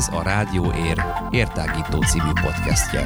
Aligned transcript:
Ez 0.00 0.08
a 0.12 0.22
Rádió 0.22 0.72
Ér 0.72 1.04
értágító 1.30 2.02
című 2.02 2.32
podcastje. 2.42 3.02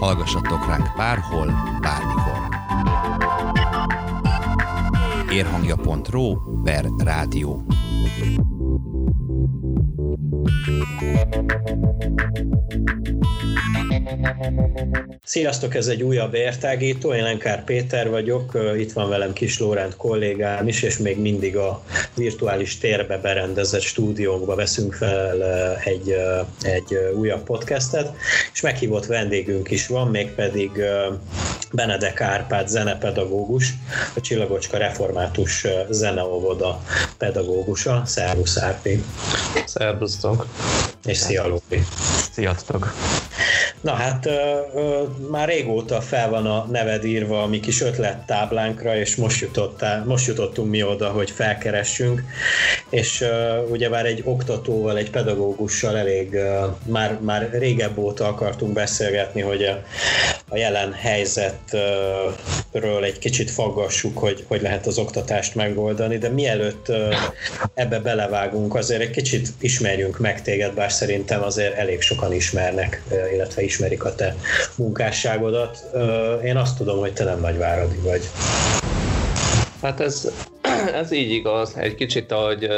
Hallgassatok 0.00 0.66
ránk 0.66 0.96
bárhol, 0.96 1.46
bármikor. 1.80 2.48
Érhangja.ro 5.30 6.36
per 6.62 6.84
rádió. 6.98 7.64
Sziasztok, 15.24 15.74
ez 15.74 15.86
egy 15.86 16.02
újabb 16.02 16.34
értágító, 16.34 17.12
én 17.14 17.22
Lenkár 17.22 17.64
Péter 17.64 18.10
vagyok, 18.10 18.58
itt 18.78 18.92
van 18.92 19.08
velem 19.08 19.32
Kis 19.32 19.58
Lóránt 19.58 19.96
kollégám 19.96 20.68
is, 20.68 20.82
és 20.82 20.96
még 20.96 21.20
mindig 21.20 21.56
a 21.56 21.82
virtuális 22.14 22.78
térbe 22.78 23.18
berendezett 23.18 23.80
stúdiónkba 23.80 24.54
veszünk 24.54 24.94
fel 24.94 25.44
egy, 25.84 26.14
egy 26.62 26.94
újabb 27.16 27.42
podcastet, 27.42 28.12
és 28.52 28.60
meghívott 28.60 29.06
vendégünk 29.06 29.70
is 29.70 29.86
van, 29.86 30.08
mégpedig 30.08 30.70
Benedek 31.72 32.20
Árpád 32.20 32.68
zenepedagógus, 32.68 33.72
a 34.16 34.20
Csillagocska 34.20 34.76
Református 34.76 35.66
Zeneóvoda 35.90 36.82
pedagógusa. 37.18 38.02
Szervusz 38.06 38.58
Árpi! 38.58 39.04
Szervusztok! 39.66 40.46
És 41.04 41.16
szia 41.16 41.46
Lópi! 41.46 41.82
Sziasztok! 42.32 42.94
Na 43.80 43.92
hát 43.92 44.26
ö, 44.26 44.30
ö, 44.74 45.02
már 45.30 45.48
régóta 45.48 46.00
fel 46.00 46.30
van 46.30 46.46
a 46.46 46.66
neved 46.70 47.04
írva 47.04 47.42
a 47.42 47.46
mi 47.46 47.60
kis 47.60 47.80
ötlettáblánkra, 47.80 48.96
és 48.96 49.16
most, 49.16 49.40
jutottál, 49.40 50.04
most 50.04 50.26
jutottunk 50.26 50.70
mi 50.70 50.82
oda, 50.82 51.08
hogy 51.08 51.30
felkeressünk, 51.30 52.22
és 52.90 53.20
ö, 53.20 53.62
ugyebár 53.70 54.06
egy 54.06 54.22
oktatóval, 54.24 54.96
egy 54.96 55.10
pedagógussal 55.10 55.96
elég, 55.96 56.34
ö, 56.34 56.66
már, 56.86 57.18
már 57.20 57.48
régebb 57.52 57.98
óta 57.98 58.26
akartunk 58.26 58.72
beszélgetni, 58.72 59.40
hogy 59.40 59.62
a, 59.62 59.82
a 60.48 60.56
jelen 60.56 60.92
helyzetről 60.92 62.34
egy 63.04 63.18
kicsit 63.18 63.50
faggassuk, 63.50 64.18
hogy 64.18 64.44
hogy 64.48 64.62
lehet 64.62 64.86
az 64.86 64.98
oktatást 64.98 65.54
megoldani, 65.54 66.18
de 66.18 66.28
mielőtt 66.28 66.88
ö, 66.88 67.14
ebbe 67.74 67.98
belevágunk, 67.98 68.74
azért 68.74 69.00
egy 69.00 69.10
kicsit 69.10 69.48
ismerjünk 69.60 70.18
meg 70.18 70.42
téged, 70.42 70.74
bár 70.74 70.92
szerintem 70.92 71.42
azért 71.42 71.76
elég 71.76 72.00
sokan 72.00 72.32
ismernek, 72.32 73.02
illetve 73.32 73.62
ismerik 73.68 74.04
a 74.04 74.14
te 74.14 74.34
munkásságodat. 74.76 75.84
Én 76.44 76.56
azt 76.56 76.76
tudom, 76.76 76.98
hogy 76.98 77.12
te 77.12 77.24
nem 77.24 77.40
nagyváradi 77.40 77.96
vagy. 77.96 78.30
Hát 79.82 80.00
ez, 80.00 80.30
ez 81.00 81.12
így 81.12 81.30
igaz. 81.30 81.72
Egy 81.76 81.94
kicsit, 81.94 82.32
ahogy 82.32 82.68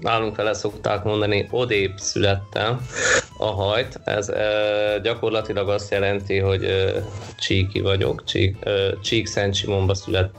nálunk 0.00 0.36
vele 0.36 0.54
szokták 0.54 1.02
mondani, 1.04 1.48
odébb 1.50 1.92
születtem 1.98 2.86
a 3.36 3.46
hajt. 3.46 4.00
Ez 4.04 4.30
gyakorlatilag 5.02 5.68
azt 5.68 5.90
jelenti, 5.90 6.38
hogy 6.38 6.92
csíki 7.38 7.80
vagyok. 7.80 8.24
Csík, 8.24 8.56
csík 9.02 9.26
Szent 9.26 9.54
Simonba 9.54 9.94
szület, 9.94 10.30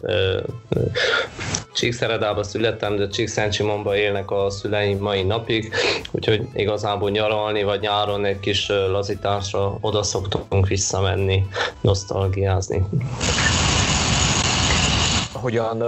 Csíkszeredába 1.73 2.43
születtem, 2.43 2.95
de 2.95 3.07
Csíkszentsimonba 3.07 3.95
élnek 3.95 4.31
a 4.31 4.49
szüleim 4.49 4.97
mai 4.97 5.23
napig, 5.23 5.73
úgyhogy 6.11 6.47
igazából 6.53 7.09
nyaralni, 7.09 7.63
vagy 7.63 7.79
nyáron 7.79 8.25
egy 8.25 8.39
kis 8.39 8.67
lazításra 8.67 9.77
oda 9.81 10.03
szoktunk 10.03 10.67
visszamenni, 10.67 11.47
nosztalgiázni 11.81 12.85
hogyan, 15.37 15.83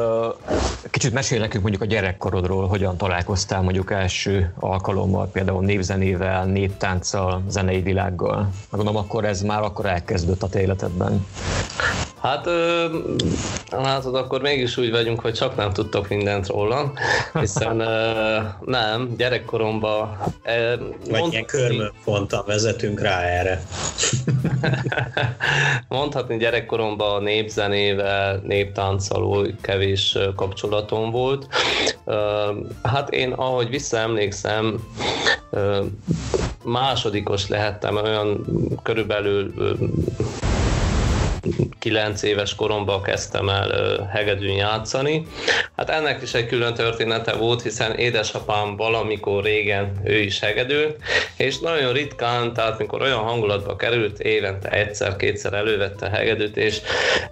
kicsit 0.90 1.14
mesél 1.14 1.40
nekünk 1.40 1.64
mondjuk 1.64 1.84
a 1.84 1.86
gyerekkorodról, 1.86 2.68
hogyan 2.68 2.98
találkoztál 2.98 3.62
mondjuk 3.62 3.92
első 3.92 4.54
alkalommal, 4.60 5.28
például 5.28 5.64
névzenével, 5.64 6.46
néptánccal, 6.46 7.44
zenei 7.48 7.82
világgal. 7.82 8.50
Gondolom 8.70 8.96
akkor 8.96 9.26
ez 9.26 9.42
már 9.42 9.62
akkor 9.62 9.86
elkezdődött 9.86 10.44
a 10.44 10.50
te 10.50 10.62
életedben. 10.62 11.26
Hát 12.22 12.46
ö, 12.46 12.86
látod, 13.70 14.16
akkor 14.16 14.42
mégis 14.42 14.78
úgy 14.78 14.92
vagyunk, 14.92 15.20
hogy 15.20 15.34
csak 15.34 15.56
nem 15.56 15.72
tudtok 15.72 16.08
mindent 16.08 16.48
róla, 16.48 16.92
hiszen 17.40 17.80
ö, 17.80 18.38
nem, 18.66 19.16
gyerekkoromban... 19.18 20.18
E, 20.42 20.78
Vagy 21.10 21.32
ilyen 21.32 21.46
körmönfontan 21.46 22.44
vezetünk 22.46 23.02
rá 23.02 23.22
erre. 23.22 23.62
mondhatni 25.88 26.38
gyerekkoromban 26.38 27.24
népzenével, 27.24 28.42
néptánccal 28.44 29.48
kevés 29.62 30.18
kapcsolatom 30.36 31.12
volt. 31.12 31.48
Ö, 32.06 32.52
hát 32.84 33.10
én, 33.10 33.32
ahogy 33.32 33.70
visszaemlékszem, 33.70 34.88
ö, 35.50 35.84
másodikos 36.64 37.48
lehettem 37.48 37.96
olyan 37.96 38.46
körülbelül 38.84 39.54
9 41.80 42.24
éves 42.24 42.56
koromban 42.56 43.02
kezdtem 43.02 43.50
el 43.50 44.10
hegedűn 44.14 44.56
játszani. 44.56 45.28
Hát 45.76 45.90
ennek 45.90 46.22
is 46.22 46.34
egy 46.34 46.46
külön 46.46 46.74
története 46.74 47.34
volt, 47.34 47.62
hiszen 47.62 47.96
édesapám 47.96 48.76
valamikor 48.76 49.44
régen 49.44 49.92
ő 50.04 50.18
is 50.18 50.40
hegedült, 50.40 50.98
és 51.38 51.60
nagyon 51.60 51.94
ritkán, 51.94 52.54
tehát 52.54 52.80
mikor 52.80 53.02
olyan 53.02 53.20
hangulatba 53.20 53.76
került, 53.76 54.20
évente 54.20 54.70
egyszer-kétszer 54.70 55.54
elővette 55.54 56.06
a 56.06 56.10
hegedűt, 56.10 56.58
és 56.58 56.82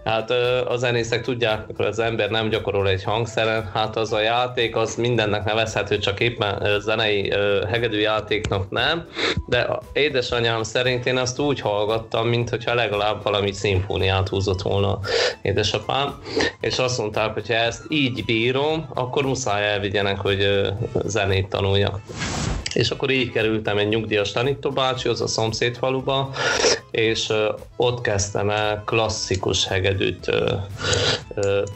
hát 0.04 0.32
a 0.68 0.76
zenészek 0.76 1.22
tudják, 1.22 1.68
mikor 1.68 1.86
az 1.86 2.00
ember 2.00 2.30
nem 2.30 2.50
gyakorol 2.50 2.90
egy 2.90 3.04
hangszeren, 3.04 3.72
hát 3.74 3.96
az 3.96 4.14
a 4.14 4.20
játék, 4.22 4.76
az 4.76 4.96
mindennek 4.96 5.44
nevezhető, 5.44 5.98
csak 5.98 6.20
éppen 6.20 6.80
zenei 6.80 7.34
hegedűjátéknak 7.70 8.70
nem, 8.70 9.08
de 9.48 9.68
édesanyám 9.94 10.64
szerint 10.64 11.06
én 11.06 11.18
azt 11.18 11.40
úgy 11.40 11.60
hallgattam, 11.60 12.28
mintha 12.28 12.74
legalább 12.74 13.24
valami 13.24 13.52
szimfónia 13.52 14.07
szimfóniát 14.08 14.30
húzott 14.30 14.62
volna 14.62 15.00
édesapám, 15.42 16.22
és 16.60 16.78
azt 16.78 16.98
mondták, 16.98 17.34
hogy 17.34 17.48
ha 17.48 17.54
ezt 17.54 17.86
így 17.90 18.26
bírom, 18.26 18.90
akkor 18.94 19.26
muszáj 19.26 19.68
elvigyenek, 19.68 20.20
hogy 20.20 20.62
zenét 21.06 21.48
tanuljak. 21.50 22.02
És 22.74 22.90
akkor 22.90 23.10
így 23.10 23.32
kerültem 23.32 23.78
egy 23.78 23.88
nyugdíjas 23.88 24.32
tanítóbácsihoz 24.32 25.22
a 25.22 25.28
szomszéd 25.28 25.78
faluba, 25.78 26.30
és 26.92 27.34
ott 27.76 28.02
kezdtem 28.02 28.50
el 28.50 28.84
klasszikus 28.86 29.68
hegedűt 29.68 30.32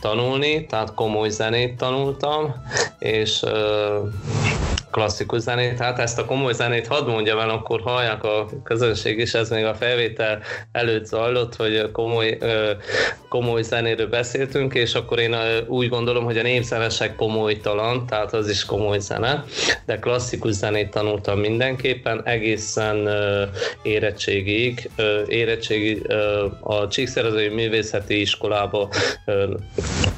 tanulni, 0.02 0.66
tehát 0.66 0.94
komoly 0.94 1.30
zenét 1.30 1.78
tanultam, 1.78 2.56
és 3.00 3.44
klasszikus 4.92 5.42
zenét. 5.42 5.80
Hát 5.80 6.00
ezt 6.00 6.20
a 6.20 6.26
komoly 6.26 6.54
zenét 6.54 6.88
hadd 6.88 7.08
mondjam 7.08 7.40
el, 7.40 7.50
akkor 7.50 7.82
hallják 7.82 8.24
a 8.24 8.50
közönség 8.64 9.20
is, 9.20 9.34
ez 9.34 9.50
még 9.50 9.66
a 9.66 9.76
felvétel 9.76 10.42
előtt 10.72 11.06
zajlott, 11.06 11.56
hogy 11.56 11.92
komoly, 11.92 12.38
komoly 13.30 13.62
zenéről 13.62 14.08
beszéltünk, 14.08 14.74
és 14.74 14.94
akkor 14.94 15.20
én 15.20 15.36
úgy 15.68 15.90
gondolom, 15.90 16.24
hogy 16.24 16.38
a 16.38 16.42
népzenesek 16.42 17.16
talant, 17.62 18.10
tehát 18.10 18.34
az 18.34 18.50
is 18.50 18.66
komoly 18.66 19.00
zene, 19.00 19.44
de 19.86 20.00
klasszikus 20.00 20.54
zenét 20.54 20.90
tanultam 20.90 21.40
mindenképpen, 21.40 22.22
egészen 22.26 23.10
érettségig. 23.84 24.90
Érettségi 25.28 26.02
a 26.60 26.88
Csíkszerezői 26.88 27.48
Művészeti 27.48 28.22
Iskolába 28.22 28.90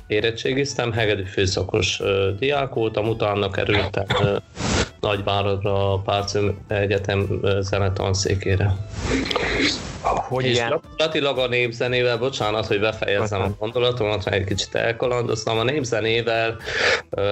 érettségiztem, 0.08 0.92
hegedű 0.92 1.24
főszakos 1.24 2.02
diák 2.40 2.74
voltam, 2.74 3.08
utána 3.08 3.50
kerültem 3.50 4.06
Nagyváradra 5.04 5.94
a 5.94 6.00
Párcum 6.00 6.58
Egyetem 6.68 7.28
zenetanszékére. 7.60 8.76
Hogy 10.04 10.46
és 10.46 10.56
ilyen? 10.56 10.70
gyakorlatilag 10.70 11.38
a 11.38 11.48
népzenével, 11.48 12.18
bocsánat, 12.18 12.66
hogy 12.66 12.80
befejezem 12.80 13.42
a 13.42 13.50
gondolatomat, 13.60 14.26
mert 14.26 14.38
egy 14.38 14.44
kicsit 14.44 14.76
elkalandoztam, 14.76 15.58
a 15.58 15.64
népzenével 15.64 16.58
uh, 17.10 17.24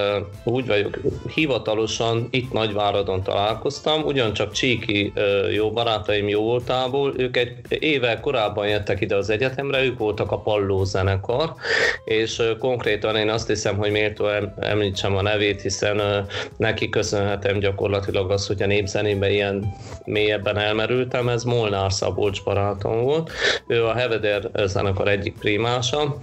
úgy 0.44 0.66
vagyok, 0.66 0.98
hivatalosan 1.34 2.28
itt 2.30 2.52
Nagyváradon 2.52 3.22
találkoztam, 3.22 4.02
ugyancsak 4.02 4.52
Csíki 4.52 5.12
uh, 5.16 5.54
jó 5.54 5.70
barátaim 5.70 6.28
jó 6.28 6.42
voltából, 6.42 7.14
ők 7.16 7.36
egy 7.36 7.56
évvel 7.68 8.20
korábban 8.20 8.68
jöttek 8.68 9.00
ide 9.00 9.16
az 9.16 9.30
egyetemre, 9.30 9.84
ők 9.84 9.98
voltak 9.98 10.30
a 10.32 10.38
Palló 10.38 10.84
zenekar, 10.84 11.54
és 12.04 12.38
uh, 12.38 12.58
konkrétan 12.58 13.16
én 13.16 13.28
azt 13.28 13.48
hiszem, 13.48 13.76
hogy 13.76 13.90
méltó 13.90 14.26
említsem 14.58 15.16
a 15.16 15.22
nevét, 15.22 15.62
hiszen 15.62 16.00
uh, 16.00 16.16
neki 16.56 16.88
köszönhetem 16.88 17.58
gyakorlatilag 17.58 18.30
azt, 18.30 18.46
hogy 18.46 18.62
a 18.62 18.66
népzenében 18.66 19.30
ilyen 19.30 19.74
mélyebben 20.04 20.58
elmerültem, 20.58 21.28
ez 21.28 21.42
Molnár 21.42 21.92
Szabolcs 22.12 22.42
barátom 22.42 23.02
volt. 23.02 23.30
Ő 23.66 23.84
a 23.84 23.94
Heveder 23.94 24.50
zenekar 24.64 25.08
egyik 25.08 25.38
primása. 25.38 26.16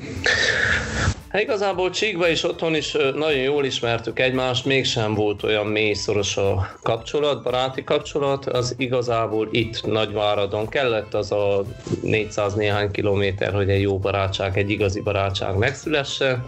Hát 1.30 1.42
igazából 1.42 1.90
Csíkba 1.90 2.28
is 2.28 2.44
otthon 2.44 2.76
is 2.76 2.92
nagyon 3.16 3.42
jól 3.42 3.66
ismertük 3.66 4.20
egymást, 4.20 4.66
mégsem 4.66 5.14
volt 5.14 5.44
olyan 5.44 5.66
mély 5.66 5.94
szoros 5.94 6.38
a 6.38 6.76
kapcsolat, 6.82 7.44
baráti 7.44 7.84
kapcsolat, 7.84 8.46
az 8.46 8.76
igazából 8.78 9.48
itt 9.52 9.86
Nagyváradon 9.86 10.68
kellett 10.68 11.14
az 11.14 11.32
a 11.32 11.64
400 12.02 12.54
néhány 12.54 12.92
kilométer, 12.92 13.54
hogy 13.54 13.70
egy 13.70 13.82
jó 13.82 14.00
barátság, 14.00 14.58
egy 14.58 14.70
igazi 14.70 15.02
barátság 15.02 15.56
megszülesse, 15.56 16.46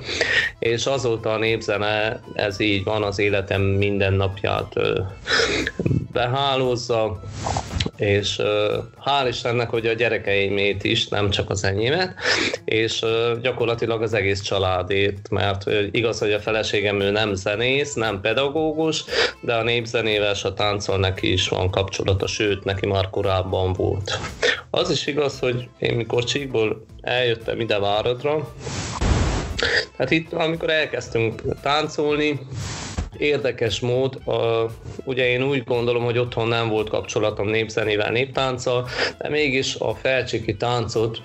és 0.60 0.86
azóta 0.86 1.32
a 1.32 1.38
népzene, 1.38 2.20
ez 2.34 2.60
így 2.60 2.84
van, 2.84 3.04
az 3.04 3.20
életem 3.20 3.62
minden 3.62 4.14
napját 4.14 4.74
behálózza, 6.12 7.20
és 8.02 8.42
hál' 9.06 9.28
Istennek, 9.28 9.70
hogy 9.70 9.88
a 9.88 9.94
gyerekeimét 9.94 10.84
is, 10.84 11.08
nem 11.08 11.30
csak 11.30 11.50
az 11.50 11.64
enyémet, 11.64 12.14
és 12.66 13.06
gyakorlatilag 13.42 14.02
az 14.02 14.14
egész 14.14 14.42
családét, 14.42 15.30
mert 15.30 15.64
igaz, 15.92 16.20
hogy 16.20 16.32
a 16.32 16.40
feleségem 16.40 17.00
ő 17.00 17.12
nem 17.12 17.34
zenész, 17.34 17.94
nem 17.94 18.22
pedagógus, 18.22 19.04
de 19.42 19.54
a 19.54 19.64
népzenével, 19.64 20.36
a 20.44 20.54
táncol 20.54 20.98
neki 20.98 21.32
is 21.32 21.48
van 21.48 21.70
kapcsolata, 21.70 22.28
sőt, 22.28 22.64
neki 22.64 22.86
már 22.86 23.10
korábban 23.10 23.74
volt. 23.74 24.20
Az 24.70 24.90
is 24.90 25.08
igaz, 25.08 25.40
hogy 25.40 25.70
én 25.80 25.96
mikor 25.96 26.24
Csíkból 26.24 26.86
eljöttem 27.02 27.60
ide 27.60 27.80
Váradra, 27.80 28.54
tehát 29.98 30.12
itt, 30.12 30.34
amikor 30.34 30.70
elkezdtünk 30.70 31.42
táncolni, 31.62 32.40
érdekes 33.22 33.80
mód, 33.80 34.16
a, 34.26 34.66
ugye 35.04 35.28
én 35.28 35.44
úgy 35.44 35.64
gondolom, 35.64 36.04
hogy 36.04 36.18
otthon 36.18 36.48
nem 36.48 36.70
volt 36.70 36.90
kapcsolatom 36.90 37.48
népzenével, 37.48 38.12
néptánccal, 38.12 38.88
de 39.18 39.30
mégis 39.30 39.76
a 39.76 39.96
felcsiki 39.96 40.56
táncot 40.56 41.22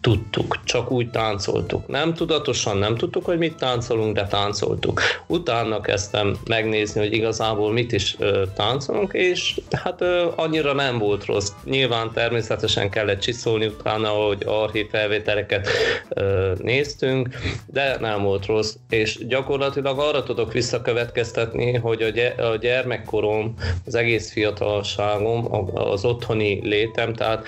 tudtuk, 0.00 0.58
csak 0.64 0.90
úgy 0.90 1.10
táncoltuk. 1.10 1.86
Nem 1.86 2.14
tudatosan 2.14 2.76
nem 2.76 2.96
tudtuk, 2.96 3.24
hogy 3.24 3.38
mit 3.38 3.56
táncolunk, 3.56 4.14
de 4.14 4.26
táncoltuk. 4.26 5.00
Utána 5.26 5.80
kezdtem 5.80 6.36
megnézni, 6.46 7.00
hogy 7.00 7.12
igazából 7.12 7.72
mit 7.72 7.92
is 7.92 8.16
ö, 8.18 8.42
táncolunk, 8.56 9.12
és 9.12 9.60
hát 9.82 10.00
ö, 10.00 10.26
annyira 10.36 10.72
nem 10.72 10.98
volt 10.98 11.24
rossz. 11.24 11.50
Nyilván 11.64 12.12
természetesen 12.12 12.90
kellett 12.90 13.20
csiszolni 13.20 13.66
utána, 13.66 14.08
hogy 14.08 14.42
archív 14.46 14.88
felvételeket 14.90 15.68
ö, 16.08 16.52
néztünk, 16.58 17.28
de 17.66 17.96
nem 18.00 18.22
volt 18.22 18.46
rossz, 18.46 18.74
és 18.88 19.18
gyakorlatilag 19.26 19.98
arra 19.98 20.22
tudok 20.22 20.52
visszakövetkezni, 20.52 21.22
emlékeztetni, 21.24 21.74
hogy 21.76 22.02
a 22.38 22.56
gyermekkorom, 22.56 23.54
az 23.86 23.94
egész 23.94 24.32
fiatalságom, 24.32 25.68
az 25.74 26.04
otthoni 26.04 26.60
létem, 26.62 27.14
tehát 27.14 27.46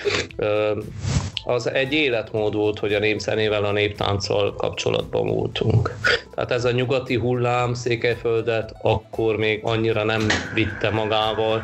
az 1.45 1.69
egy 1.69 1.93
életmód 1.93 2.55
volt, 2.55 2.79
hogy 2.79 2.93
a 2.93 2.99
népzenével, 2.99 3.63
a 3.63 3.71
néptánccal 3.71 4.55
kapcsolatban 4.55 5.27
voltunk. 5.27 5.97
Tehát 6.35 6.51
ez 6.51 6.65
a 6.65 6.71
nyugati 6.71 7.15
hullám 7.15 7.73
Székelyföldet 7.73 8.73
akkor 8.81 9.37
még 9.37 9.59
annyira 9.63 10.03
nem 10.03 10.27
vitte 10.53 10.89
magával, 10.89 11.63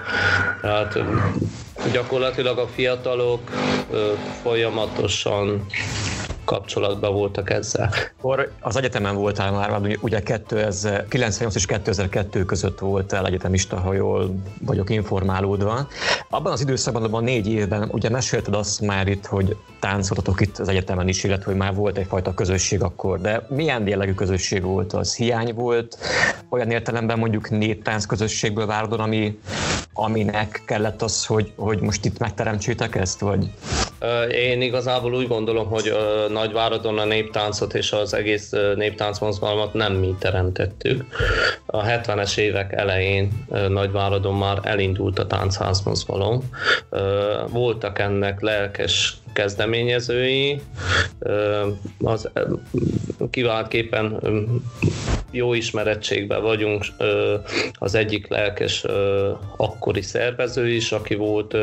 tehát 0.62 1.00
gyakorlatilag 1.92 2.58
a 2.58 2.68
fiatalok 2.68 3.52
folyamatosan 4.42 5.66
kapcsolatban 6.46 7.14
voltak 7.14 7.50
ezzel. 7.50 7.90
Akkor 8.18 8.52
az 8.60 8.76
egyetemen 8.76 9.16
voltál 9.16 9.52
már, 9.52 9.98
ugye 10.02 10.24
2098 10.24 11.56
és 11.56 11.66
2002 11.66 12.46
között 12.46 12.80
voltál 12.80 13.26
egyetemista, 13.26 13.80
ha 13.80 13.94
jól 13.94 14.36
vagyok 14.62 14.90
informálódva. 14.90 15.88
Abban 16.30 16.52
az 16.52 16.62
időszakban, 16.62 17.04
abban 17.04 17.24
négy 17.24 17.48
évben, 17.48 17.90
ugye 17.92 18.10
mesélted 18.10 18.54
azt 18.54 18.82
már 18.82 19.08
itt, 19.08 19.26
hogy 19.26 19.58
táncoltatok 19.80 20.42
itt 20.42 20.58
az 20.58 20.68
egyetemen 20.68 21.08
is, 21.08 21.24
illetve 21.24 21.46
hogy 21.46 21.60
már 21.60 21.76
volt 21.76 21.98
egyfajta 21.98 22.34
közösség 22.34 22.82
akkor, 22.82 23.22
de 23.22 23.46
milyen 23.50 23.88
jellegű 23.88 24.14
közösség 24.14 24.64
volt 24.64 24.94
az? 24.94 25.16
Hiány 25.16 25.54
volt? 25.54 25.98
Olyan 26.50 26.72
értelemben 26.72 27.20
mondjuk 27.20 27.50
néptánc 27.50 28.06
közösségből 28.06 28.66
várodon, 28.66 29.00
ami, 29.00 29.40
aminek 29.94 30.62
kellett 30.66 31.02
az, 31.02 31.26
hogy, 31.26 31.52
hogy 31.56 31.80
most 31.80 32.06
itt 32.06 32.18
megteremtsétek 32.18 32.96
ezt, 32.96 33.20
vagy? 33.20 33.50
Én 34.32 34.62
igazából 34.62 35.16
úgy 35.16 35.28
gondolom, 35.28 35.68
hogy 35.68 35.94
Nagyváradon 36.30 36.98
a 36.98 37.06
néptáncot 37.06 37.74
és 37.74 37.92
az 37.92 38.14
egész 38.14 38.50
néptáncmozgalmat 38.76 39.74
nem 39.74 39.94
mi 39.94 40.16
teremtettük. 40.20 41.06
A 41.66 41.84
70-es 41.84 42.38
évek 42.38 42.74
elején 42.74 43.46
Nagyváradon 43.68 44.36
már 44.36 44.60
elindult 44.64 45.20
a 45.20 45.28
táncházmozgalom. 45.28 46.50
Voltak 47.50 48.00
ennek 48.00 48.42
lelkes 48.42 49.18
kezdeményezői, 49.34 50.62
az 52.00 52.30
kiváltképpen 53.30 54.20
jó 55.32 55.54
ismerettségben 55.54 56.42
vagyunk, 56.42 56.86
az 57.74 57.96
egyik 57.96 58.28
lelkes 58.28 58.86
akkori 59.84 60.02
szervező 60.02 60.70
is, 60.70 60.92
aki 60.92 61.16
volt 61.16 61.56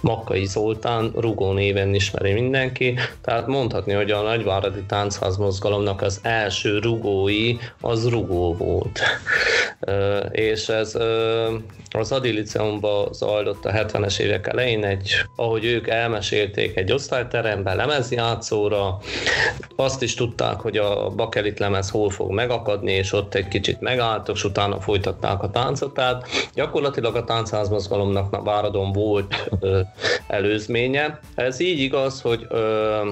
Makkai 0.00 0.44
Zoltán, 0.44 1.12
Rugó 1.16 1.52
néven 1.52 1.94
ismeri 1.94 2.32
mindenki, 2.32 2.98
tehát 3.20 3.46
mondhatni, 3.46 3.92
hogy 3.92 4.10
a 4.10 4.22
Nagyváradi 4.22 4.82
Táncház 4.82 5.36
mozgalomnak 5.36 6.02
az 6.02 6.20
első 6.22 6.78
rugói 6.78 7.56
az 7.80 8.08
rugó 8.08 8.54
volt. 8.56 9.00
És 10.30 10.68
ez 10.68 10.98
az 11.90 12.12
Adi 12.12 12.30
Liceumban 12.30 13.12
zajlott 13.12 13.64
a 13.64 13.70
70-es 13.70 14.18
évek 14.18 14.46
elején 14.46 14.84
egy, 14.84 15.10
ahogy 15.36 15.64
ők 15.64 15.88
elmesélték, 15.88 16.76
egy 16.76 16.92
osztályteremben, 16.92 17.76
lemezjátszóra, 17.76 18.98
azt 19.76 20.02
is 20.02 20.14
tudták, 20.14 20.60
hogy 20.60 20.76
a 20.76 21.10
bakelit 21.10 21.58
lemez 21.58 21.90
hol 21.90 22.10
fog 22.10 22.30
megakadni, 22.30 22.92
és 22.92 23.12
ott 23.12 23.34
egy 23.34 23.48
kicsit 23.48 23.80
megálltak, 23.80 24.36
és 24.36 24.44
utána 24.44 24.80
folytatták 24.80 25.42
a 25.42 25.50
táncot, 25.50 25.94
tehát 25.94 26.28
gyakorlatilag 26.54 27.16
a 27.16 27.24
táncházmozgalomnak 27.64 28.44
Váradon 28.44 28.92
volt 28.92 29.48
ö, 29.60 29.80
előzménye. 30.26 31.20
Ez 31.34 31.60
így 31.60 31.78
igaz, 31.78 32.20
hogy 32.20 32.46
ö, 32.48 33.10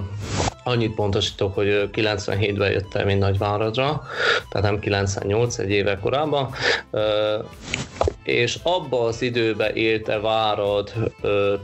Annyit 0.65 0.95
pontosítok, 0.95 1.55
hogy 1.55 1.91
97-ben 1.93 2.71
jöttem 2.71 3.09
én 3.09 3.19
Nagyváradra, 3.19 4.03
tehát 4.51 4.71
nem 4.71 4.79
98, 4.79 5.59
egy 5.59 5.71
éve 5.71 5.99
korábban, 5.99 6.55
és 8.25 8.59
abba 8.63 9.01
az 9.05 9.23
időbe 9.23 9.73
élte 9.73 10.19
Várad 10.19 10.93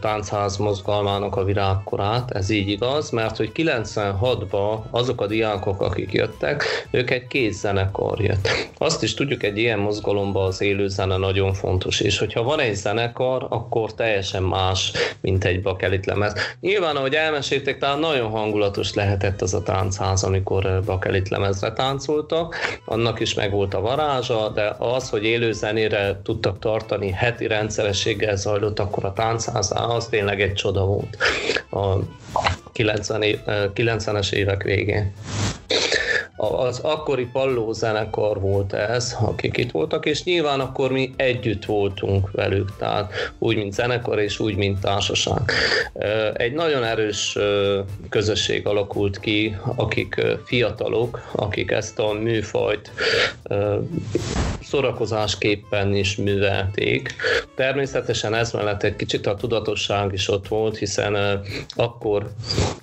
táncház 0.01 0.57
mozgalmának 0.57 1.37
a 1.37 1.45
virágkorát, 1.45 2.31
ez 2.31 2.51
így 2.51 2.69
igaz, 2.69 3.11
mert 3.11 3.37
hogy 3.37 3.51
96-ban 3.55 4.81
azok 4.91 5.21
a 5.21 5.27
diákok, 5.27 5.83
akik 5.83 6.13
jöttek, 6.13 6.65
ők 6.91 7.11
egy 7.11 7.27
kézzenekar 7.27 8.21
jött. 8.21 8.49
Azt 8.79 9.03
is 9.03 9.15
tudjuk, 9.15 9.43
egy 9.43 9.59
ilyen 9.59 9.79
mozgalomban 9.79 10.47
az 10.47 10.61
élő 10.61 10.89
zene 10.89 11.17
nagyon 11.17 11.53
fontos, 11.53 12.01
és 12.01 12.19
hogyha 12.19 12.43
van 12.43 12.61
egy 12.61 12.75
zenekar, 12.75 13.47
akkor 13.49 13.95
teljesen 13.95 14.43
más, 14.43 14.93
mint 15.21 15.45
egy 15.45 15.63
bakelit 15.63 16.07
lemez. 16.07 16.33
Nyilván, 16.61 16.97
ahogy 16.97 17.15
elmesélték, 17.15 17.79
talán 17.79 17.99
nagyon 17.99 18.31
hangulatos 18.31 18.95
lehetett 18.95 19.43
az 19.43 19.55
a 19.55 19.63
táncház, 19.63 20.25
amikor 20.25 20.83
bakelit 20.85 21.29
lemezre 21.29 21.73
táncoltak, 21.73 22.57
annak 22.85 23.21
is 23.21 23.35
megvolt 23.35 23.75
a 23.75 23.81
varázsa, 23.81 24.49
de 24.49 24.75
az, 24.79 25.11
hogy 25.11 25.25
élő 25.25 25.53
zenére 25.53 26.21
tudtak 26.23 26.48
tudtak 26.49 26.59
tartani, 26.59 27.11
heti 27.11 27.47
rendszerességgel 27.47 28.37
zajlott 28.37 28.79
akkor 28.79 29.05
a 29.05 29.13
táncház, 29.13 29.73
az 29.75 30.07
tényleg 30.07 30.41
egy 30.41 30.55
csoda 30.55 30.85
volt 30.85 31.17
a 31.71 31.97
90 32.73 33.23
év, 33.23 33.39
90-es 33.47 34.33
évek 34.33 34.63
végén 34.63 35.13
az 36.39 36.79
akkori 36.79 37.25
palló 37.25 37.73
zenekar 37.73 38.41
volt 38.41 38.73
ez, 38.73 39.17
akik 39.21 39.57
itt 39.57 39.71
voltak, 39.71 40.07
és 40.07 40.25
nyilván 40.25 40.61
akkor 40.61 40.93
mi 40.93 41.13
együtt 41.17 41.65
voltunk 41.65 42.31
velük, 42.31 42.77
tehát 42.77 43.13
úgy, 43.39 43.57
mint 43.57 43.73
zenekar, 43.73 44.19
és 44.19 44.39
úgy, 44.39 44.57
mint 44.57 44.81
társaság. 44.81 45.51
Egy 46.33 46.53
nagyon 46.53 46.85
erős 46.85 47.39
közösség 48.09 48.67
alakult 48.67 49.21
ki, 49.21 49.57
akik 49.77 50.21
fiatalok, 50.45 51.21
akik 51.33 51.71
ezt 51.71 51.99
a 51.99 52.13
műfajt 52.13 52.91
szórakozásképpen 54.63 55.95
is 55.95 56.17
művelték. 56.17 57.15
Természetesen 57.57 58.35
ez 58.35 58.53
mellett 58.53 58.83
egy 58.83 58.97
kicsit 58.97 59.27
a 59.27 59.35
tudatosság 59.35 60.13
is 60.13 60.29
ott 60.29 60.49
volt, 60.49 60.79
hiszen 60.79 61.43
akkor 61.77 62.31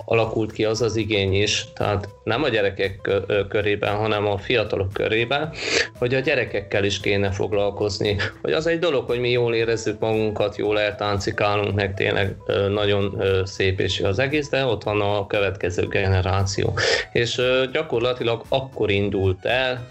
alakult 0.04 0.52
ki 0.52 0.64
az 0.64 0.82
az 0.82 0.96
igény 0.96 1.34
is, 1.34 1.66
tehát 1.74 2.08
nem 2.24 2.42
a 2.42 2.48
gyerekek 2.48 3.10
körében, 3.48 3.94
hanem 3.94 4.26
a 4.26 4.38
fiatalok 4.38 4.92
körében, 4.92 5.52
hogy 5.98 6.14
a 6.14 6.20
gyerekekkel 6.20 6.84
is 6.84 7.00
kéne 7.00 7.30
foglalkozni. 7.30 8.16
Hogy 8.42 8.52
az 8.52 8.66
egy 8.66 8.78
dolog, 8.78 9.06
hogy 9.06 9.20
mi 9.20 9.30
jól 9.30 9.54
érezzük 9.54 9.98
magunkat, 9.98 10.56
jól 10.56 10.80
eltáncikálunk, 10.80 11.74
meg 11.74 11.94
tényleg 11.94 12.36
nagyon 12.68 13.22
szép 13.44 13.80
és 13.80 14.00
az 14.00 14.18
egész, 14.18 14.48
de 14.48 14.64
ott 14.64 14.82
van 14.82 15.00
a 15.00 15.26
következő 15.26 15.86
generáció. 15.86 16.78
És 17.12 17.40
gyakorlatilag 17.72 18.44
akkor 18.48 18.90
indult 18.90 19.44
el 19.44 19.88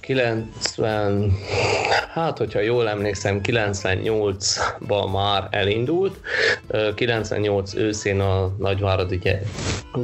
93 0.00 1.38
hát 2.12 2.38
hogyha 2.38 2.60
jól 2.60 2.88
emlékszem, 2.88 3.40
98-ban 3.42 5.12
már 5.12 5.48
elindult, 5.50 6.20
98 6.94 7.74
őszén 7.74 8.20
a 8.20 8.54
Nagyváradi 8.58 9.20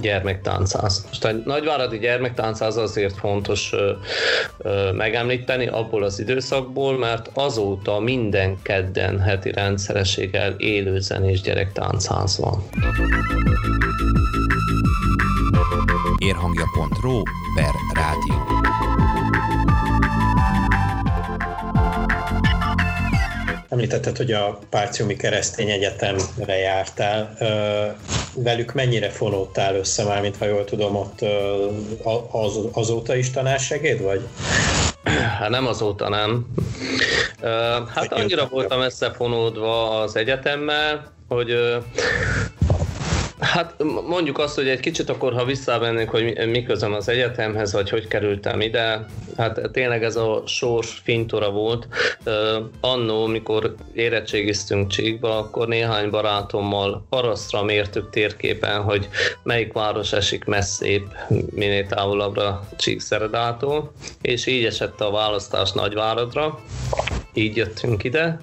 gyermektáncház. 0.00 1.04
Most 1.06 1.24
a 1.24 1.30
Nagyváradi 1.58 1.98
gyermektáncház 1.98 2.76
azért 2.76 3.18
fontos 3.18 3.72
megemlíteni 4.92 5.66
abból 5.66 6.02
az 6.02 6.20
időszakból, 6.20 6.98
mert 6.98 7.30
azóta 7.34 7.98
minden 7.98 8.62
kedden 8.62 9.20
heti 9.20 9.50
rendszerességgel 9.50 10.54
élő 10.58 10.98
zenés 10.98 11.40
gyerektánchaz 11.40 12.38
van. 12.38 12.62
Érhangja.ro 16.18 17.22
per 17.54 17.72
rádió. 17.94 18.57
Említetted, 23.68 24.16
hogy 24.16 24.32
a 24.32 24.58
Párciumi 24.70 25.16
Keresztény 25.16 25.70
Egyetemre 25.70 26.56
jártál. 26.56 27.36
Velük 28.34 28.72
mennyire 28.72 29.10
fonódtál 29.10 29.76
össze 29.76 30.04
már, 30.04 30.20
mint 30.20 30.36
ha 30.36 30.44
jól 30.44 30.64
tudom, 30.64 30.96
ott 30.96 31.20
az, 32.30 32.58
azóta 32.72 33.16
is 33.16 33.30
tanársegéd 33.30 34.02
vagy? 34.02 34.26
Hát 35.38 35.48
nem 35.48 35.66
azóta 35.66 36.08
nem. 36.08 36.46
Hát 37.94 38.12
annyira 38.12 38.46
voltam 38.46 38.80
összefonódva 38.80 40.00
az 40.00 40.16
egyetemmel, 40.16 41.12
hogy 41.28 41.76
Hát 43.40 43.74
mondjuk 44.08 44.38
azt, 44.38 44.54
hogy 44.54 44.68
egy 44.68 44.80
kicsit 44.80 45.08
akkor, 45.08 45.32
ha 45.32 45.44
visszavennénk, 45.44 46.10
hogy 46.10 46.48
mi 46.48 46.62
közöm 46.62 46.92
az 46.92 47.08
egyetemhez, 47.08 47.72
vagy 47.72 47.90
hogy 47.90 48.08
kerültem 48.08 48.60
ide, 48.60 49.06
hát 49.36 49.70
tényleg 49.72 50.04
ez 50.04 50.16
a 50.16 50.42
sors 50.46 51.00
fintora 51.04 51.50
volt. 51.50 51.88
Annó, 52.80 53.26
mikor 53.26 53.74
érettségiztünk 53.92 54.90
Csíkba, 54.90 55.38
akkor 55.38 55.68
néhány 55.68 56.10
barátommal 56.10 57.06
parasztra 57.08 57.62
mértük 57.62 58.10
térképen, 58.10 58.82
hogy 58.82 59.08
melyik 59.42 59.72
város 59.72 60.12
esik 60.12 60.44
messzébb, 60.44 61.12
minél 61.50 61.86
távolabbra 61.86 62.68
Csíkszeredától, 62.76 63.92
és 64.22 64.46
így 64.46 64.64
esett 64.64 65.00
a 65.00 65.10
választás 65.10 65.72
Nagyváradra 65.72 66.58
így 67.34 67.56
jöttünk 67.56 68.04
ide, 68.04 68.38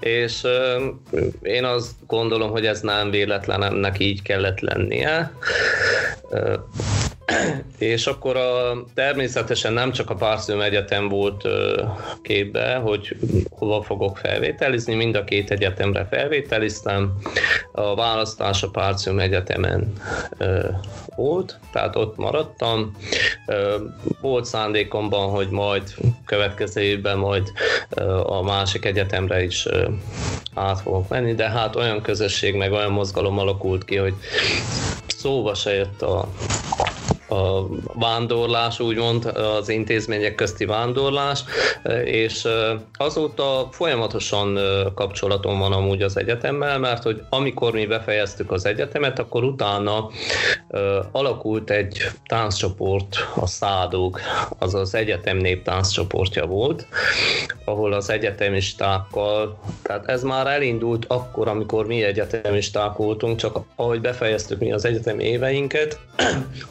és 0.00 0.46
én 1.42 1.64
azt 1.64 1.92
gondolom, 2.06 2.50
hogy 2.50 2.66
ez 2.66 2.80
nem 2.80 3.10
véletlen, 3.10 3.62
ennek 3.62 3.98
így 3.98 4.22
kellett 4.22 4.60
lennie. 4.60 5.32
És 7.78 8.06
akkor 8.06 8.36
a, 8.36 8.84
természetesen 8.94 9.72
nem 9.72 9.92
csak 9.92 10.10
a 10.10 10.14
Párszőm 10.14 10.60
Egyetem 10.60 11.08
volt 11.08 11.48
képbe, 12.22 12.74
hogy 12.74 13.16
hova 13.50 13.82
fogok 13.82 14.16
felvételizni, 14.16 14.94
mind 14.94 15.14
a 15.14 15.24
két 15.24 15.50
egyetemre 15.50 16.06
felvételiztem. 16.10 17.12
A 17.72 17.94
választás 17.94 18.62
a 18.62 18.70
Párszőm 18.70 19.18
Egyetemen 19.18 19.92
volt, 21.16 21.58
tehát 21.72 21.96
ott 21.96 22.16
maradtam. 22.16 22.96
Volt 24.20 24.44
szándékomban, 24.44 25.30
hogy 25.30 25.48
majd 25.48 25.94
következő 26.24 26.80
évben 26.80 27.18
majd 27.18 27.52
a 28.24 28.42
másik 28.42 28.84
egyetemre 28.84 29.42
is 29.42 29.66
át 30.54 30.80
fogok 30.80 31.08
menni, 31.08 31.34
de 31.34 31.48
hát 31.48 31.76
olyan 31.76 32.02
közösség, 32.02 32.54
meg 32.54 32.72
olyan 32.72 32.92
mozgalom 32.92 33.38
alakult 33.38 33.84
ki, 33.84 33.96
hogy 33.96 34.14
szóba 35.06 35.54
se 35.54 35.74
jött 35.74 36.02
a 36.02 36.28
a 37.32 37.66
vándorlás, 37.94 38.80
úgymond 38.80 39.24
az 39.24 39.68
intézmények 39.68 40.34
közti 40.34 40.64
vándorlás, 40.64 41.44
és 42.04 42.48
azóta 42.98 43.68
folyamatosan 43.70 44.58
kapcsolatom 44.94 45.58
van 45.58 45.72
amúgy 45.72 46.02
az 46.02 46.16
egyetemmel, 46.16 46.78
mert 46.78 47.02
hogy 47.02 47.22
amikor 47.28 47.72
mi 47.72 47.86
befejeztük 47.86 48.50
az 48.52 48.66
egyetemet, 48.66 49.18
akkor 49.18 49.44
utána 49.44 50.08
alakult 51.12 51.70
egy 51.70 51.98
tánccsoport, 52.26 53.16
a 53.34 53.46
Szádóg, 53.46 54.20
az 54.58 54.74
az 54.74 54.94
egyetem 54.94 55.36
néptánccsoportja 55.36 56.46
volt, 56.46 56.86
ahol 57.64 57.92
az 57.92 58.10
egyetemistákkal, 58.10 59.58
tehát 59.82 60.08
ez 60.08 60.22
már 60.22 60.46
elindult 60.46 61.04
akkor, 61.08 61.48
amikor 61.48 61.86
mi 61.86 62.02
egyetemisták 62.02 62.96
voltunk, 62.96 63.36
csak 63.36 63.58
ahogy 63.76 64.00
befejeztük 64.00 64.58
mi 64.58 64.72
az 64.72 64.84
egyetem 64.84 65.18
éveinket, 65.18 66.00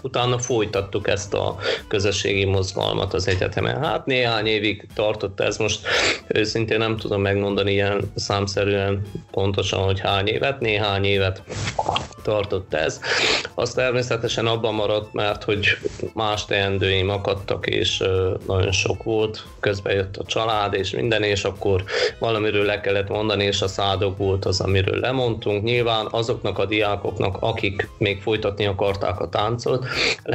utána 0.01 0.37
folytattuk 0.51 1.07
ezt 1.07 1.33
a 1.33 1.57
közösségi 1.87 2.45
mozgalmat 2.45 3.13
az 3.13 3.27
egyetemen. 3.27 3.83
Hát 3.83 4.05
néhány 4.05 4.45
évig 4.45 4.87
tartott 4.93 5.39
ez, 5.39 5.57
most 5.57 5.87
őszintén 6.27 6.77
nem 6.77 6.97
tudom 6.97 7.21
megmondani 7.21 7.71
ilyen 7.71 8.11
számszerűen 8.15 9.01
pontosan, 9.31 9.83
hogy 9.83 9.99
hány 9.99 10.27
évet, 10.27 10.59
néhány 10.59 11.03
évet 11.03 11.43
tartott 12.23 12.73
ez. 12.73 12.99
Az 13.55 13.73
természetesen 13.73 14.47
abban 14.47 14.73
maradt, 14.73 15.13
mert 15.13 15.43
hogy 15.43 15.65
más 16.13 16.45
teendőim 16.45 17.09
akadtak, 17.09 17.67
és 17.67 18.03
nagyon 18.47 18.71
sok 18.71 19.03
volt, 19.03 19.43
közben 19.59 19.93
jött 19.93 20.17
a 20.17 20.25
család, 20.25 20.73
és 20.73 20.91
minden, 20.91 21.23
és 21.23 21.43
akkor 21.43 21.83
valamiről 22.19 22.65
le 22.65 22.81
kellett 22.81 23.09
mondani, 23.09 23.43
és 23.43 23.61
a 23.61 23.67
szádok 23.67 24.17
volt 24.17 24.45
az, 24.45 24.59
amiről 24.59 24.99
lemondtunk. 24.99 25.63
Nyilván 25.63 26.07
azoknak 26.09 26.57
a 26.59 26.65
diákoknak, 26.65 27.37
akik 27.39 27.89
még 27.97 28.21
folytatni 28.21 28.65
akarták 28.65 29.19
a 29.19 29.29
táncot, 29.29 29.85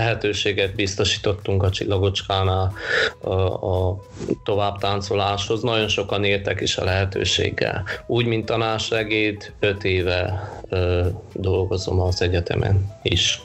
lehetőséget 0.07 0.75
biztosítottunk 0.75 1.63
a 1.63 1.71
csillagocskánál 1.71 2.73
a, 3.21 3.31
a 3.31 3.99
tovább 4.45 4.79
táncoláshoz. 4.79 5.63
Nagyon 5.63 5.89
sokan 5.89 6.25
értek 6.25 6.61
is 6.61 6.77
a 6.77 6.85
lehetőséggel. 6.85 7.85
Úgy, 8.07 8.27
mint 8.27 8.45
tanársegéd, 8.45 9.53
öt 9.61 9.85
éve 9.85 10.51
ö, 10.69 11.07
dolgozom 11.33 12.01
az 12.01 12.23
egyetemen 12.23 12.95
is 13.03 13.41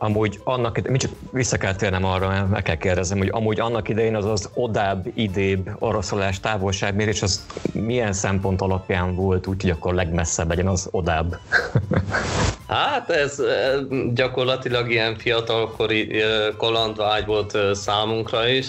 amúgy 0.00 0.40
annak 0.44 0.78
idején, 0.78 0.98
csak 0.98 1.10
vissza 1.32 1.56
kell 1.56 1.74
térnem 1.74 2.04
arra, 2.04 2.46
meg 2.50 2.62
kell 2.62 2.76
kérdezem, 2.76 3.18
hogy 3.18 3.28
amúgy 3.32 3.60
annak 3.60 3.88
idején 3.88 4.16
az 4.16 4.24
az 4.24 4.50
odább, 4.54 5.06
idébb 5.14 5.70
oroszolás 5.78 6.40
távolságmérés, 6.40 7.22
az 7.22 7.46
milyen 7.72 8.12
szempont 8.12 8.60
alapján 8.60 9.14
volt, 9.14 9.46
úgyhogy 9.46 9.70
akkor 9.70 9.94
legmesszebb 9.94 10.48
legyen 10.48 10.66
az 10.66 10.88
odább? 10.90 11.38
Hát 12.68 13.10
ez 13.10 13.42
gyakorlatilag 14.14 14.90
ilyen 14.90 15.18
fiatalkori 15.18 16.22
kalandvágy 16.56 17.26
volt 17.26 17.58
számunkra 17.72 18.46
is, 18.48 18.66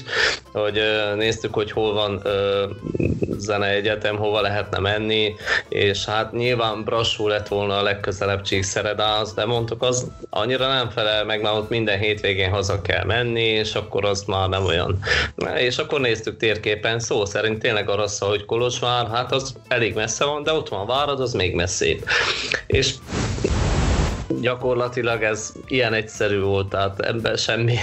hogy 0.54 0.82
néztük, 1.16 1.54
hogy 1.54 1.72
hol 1.72 1.94
van 1.94 2.22
egyetem, 3.64 4.18
hova 4.18 4.42
lehetne 4.42 4.80
menni, 4.80 5.36
és 5.70 6.06
hát 6.06 6.32
nyilván 6.32 6.84
Brassó 6.84 7.28
lett 7.28 7.48
volna 7.48 7.78
a 7.78 7.82
legközelebb 7.82 8.42
Csíkszeredához, 8.42 9.34
de 9.34 9.46
mondtuk, 9.46 9.82
az 9.82 10.08
annyira 10.30 10.68
nem 10.68 10.90
felel 10.90 11.26
meg, 11.26 11.42
mert 11.42 11.56
ott 11.56 11.70
minden 11.70 12.00
hétvégén 12.00 12.50
haza 12.50 12.82
kell 12.82 13.04
menni, 13.04 13.44
és 13.44 13.76
akkor 13.76 14.06
az 14.06 14.24
már 14.24 14.50
nem 14.50 14.66
olyan. 14.66 15.00
És 15.58 15.78
akkor 15.78 16.00
néztük 16.00 16.38
térképen, 16.38 17.00
szó 17.00 17.26
szerint 17.26 17.60
tényleg 17.60 17.90
arra 17.90 18.08
szó, 18.08 18.28
hogy 18.28 18.46
Kolozsvár, 18.46 19.08
hát 19.08 19.32
az 19.32 19.54
elég 19.68 19.94
messze 19.96 20.26
van, 20.26 20.44
de 20.44 20.54
ott 20.54 20.70
van 20.70 20.88
Várad, 20.88 21.20
az 21.20 21.34
még 21.34 21.56
messzébb. 21.56 22.06
És 22.68 22.94
gyakorlatilag 24.42 25.24
ez 25.24 25.54
ilyen 25.68 25.94
egyszerű 25.94 26.40
volt, 26.40 26.70
tehát 26.70 27.00
ebben 27.00 27.36
semmi 27.36 27.76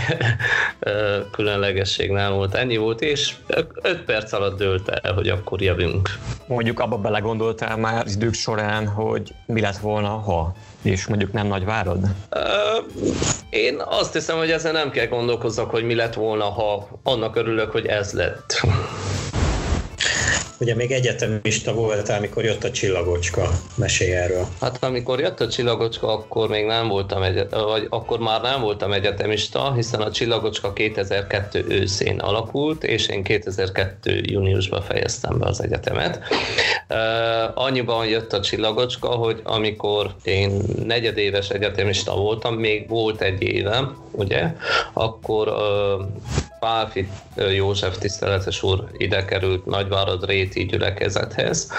különlegesség 1.37 2.11
nem 2.11 2.33
volt. 2.33 2.55
Ennyi 2.55 2.76
volt, 2.76 3.00
és 3.00 3.35
5 3.83 4.05
perc 4.05 4.33
alatt 4.33 4.59
dőlt 4.59 4.88
el, 4.88 5.12
hogy 5.12 5.29
akkor 5.29 5.62
jövünk. 5.62 6.09
Mondjuk 6.47 6.81
abba 6.81 6.97
belegondoltál 6.97 7.76
már 7.76 8.05
az 8.05 8.15
idők 8.15 8.35
során, 8.35 8.87
hogy 8.87 9.35
mi 9.47 9.61
lett 9.61 9.79
volna, 9.79 10.09
ha 10.09 10.55
és 10.83 11.07
mondjuk 11.07 11.33
nem 11.33 11.47
nagy 11.47 11.65
várod? 11.65 11.99
Én 13.50 13.83
azt 13.85 14.12
hiszem, 14.12 14.37
hogy 14.37 14.50
ezen 14.50 14.73
nem 14.73 14.91
kell 14.91 15.07
gondolkozzak, 15.07 15.71
hogy 15.71 15.85
mi 15.85 15.95
lett 15.95 16.15
volna, 16.15 16.45
ha 16.45 16.88
annak 17.03 17.37
örülök, 17.37 17.71
hogy 17.71 17.87
ez 17.87 18.12
lett. 18.12 18.61
Ugye 20.61 20.75
még 20.75 20.93
egyetemista 20.93 21.75
voltál, 21.75 22.19
amikor 22.19 22.45
jött 22.45 22.65
a 22.65 22.71
csillagocska. 22.71 23.51
Mesélj 23.75 24.13
erről. 24.13 24.47
Hát 24.61 24.85
amikor 24.85 25.21
jött 25.21 25.41
a 25.41 25.49
csillagocska, 25.49 26.13
akkor 26.13 26.49
még 26.49 26.65
nem 26.65 26.89
voltam 26.89 27.23
egyetem, 27.23 27.65
vagy 27.65 27.87
akkor 27.91 28.19
már 28.19 28.41
nem 28.43 28.61
voltam 28.61 28.93
egyetemista, 28.93 29.73
hiszen 29.73 30.01
a 30.01 30.11
csillagocska 30.11 30.73
2002 30.73 31.65
őszén 31.69 32.19
alakult, 32.19 32.85
és 32.85 33.09
én 33.09 33.23
2002 33.23 33.97
júniusban 34.05 34.83
fejeztem 34.83 35.39
be 35.39 35.47
az 35.47 35.63
egyetemet. 35.63 36.21
Annyiban 37.55 38.07
jött 38.07 38.33
a 38.33 38.41
csillagocska, 38.41 39.09
hogy 39.09 39.41
amikor 39.45 40.15
én 40.23 40.63
negyedéves 40.85 41.49
egyetemista 41.51 42.15
voltam, 42.15 42.55
még 42.55 42.89
volt 42.89 43.21
egy 43.21 43.43
évem, 43.43 43.97
ugye, 44.13 44.53
akkor 44.93 45.55
Pálfi 46.59 47.09
József 47.55 47.99
tiszteletes 47.99 48.63
úr 48.63 48.89
ide 48.97 49.25
került 49.25 49.67
Nagyvárad 49.67 50.27
Réti 50.27 50.65
gyülekezethez, 50.65 51.71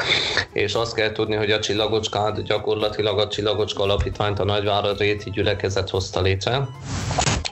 és 0.53 0.73
azt 0.73 0.93
kell 0.93 1.11
tudni, 1.11 1.35
hogy 1.35 1.51
a 1.51 1.59
csillagocskát 1.59 2.43
gyakorlatilag 2.43 3.19
a 3.19 3.27
csillagocska 3.27 3.83
alapítványt 3.83 4.39
a 4.39 4.43
Nagyvárad 4.43 4.99
Réti 4.99 5.29
gyülekezet 5.29 5.89
hozta 5.89 6.21
létre, 6.21 6.67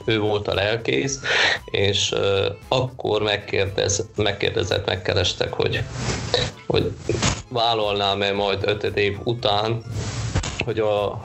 ő 0.06 0.20
volt 0.20 0.48
a 0.48 0.54
lelkész, 0.54 1.20
és 1.66 2.14
akkor 2.68 3.22
megkérdez, 3.22 4.10
megkérdezett, 4.16 4.86
megkerestek, 4.86 5.54
hogy, 5.54 5.84
hogy 6.68 6.92
vállalnám-e 7.50 8.32
majd 8.32 8.64
ötöd 8.68 8.98
év 8.98 9.18
után, 9.24 9.82
hogy 10.66 10.80
a 10.80 11.24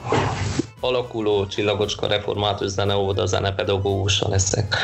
alakuló 0.81 1.45
csillagocska 1.45 2.07
református 2.07 2.69
zeneóda 2.69 3.25
zenepedagógusa 3.25 4.29
leszek. 4.29 4.75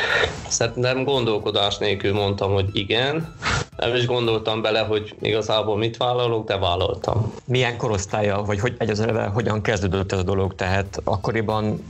Szerintem 0.48 1.04
gondolkodás 1.04 1.78
nélkül 1.78 2.12
mondtam, 2.12 2.52
hogy 2.52 2.68
igen. 2.72 3.34
Nem 3.76 3.94
is 3.94 4.06
gondoltam 4.06 4.62
bele, 4.62 4.80
hogy 4.80 5.14
igazából 5.20 5.76
mit 5.76 5.96
vállalok, 5.96 6.46
de 6.46 6.56
vállaltam. 6.56 7.34
Milyen 7.44 7.76
korosztálya, 7.76 8.42
vagy 8.42 8.60
hogy 8.60 8.74
egyezőre 8.78 9.26
hogyan 9.26 9.62
kezdődött 9.62 10.12
ez 10.12 10.18
a 10.18 10.22
dolog? 10.22 10.54
Tehát 10.54 11.00
akkoriban 11.04 11.84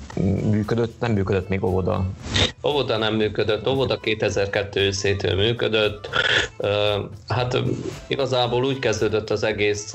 működött, 0.51 1.01
nem 1.01 1.13
működött 1.13 1.49
még 1.49 1.65
óvoda? 1.65 2.05
Óvoda 2.67 2.97
nem 2.97 3.15
működött, 3.15 3.69
óvoda 3.69 3.97
2002 3.97 4.77
őszétől 4.77 5.35
működött. 5.35 6.09
Hát 7.29 7.59
igazából 8.07 8.65
úgy 8.65 8.79
kezdődött 8.79 9.31
az 9.31 9.43
egész, 9.43 9.95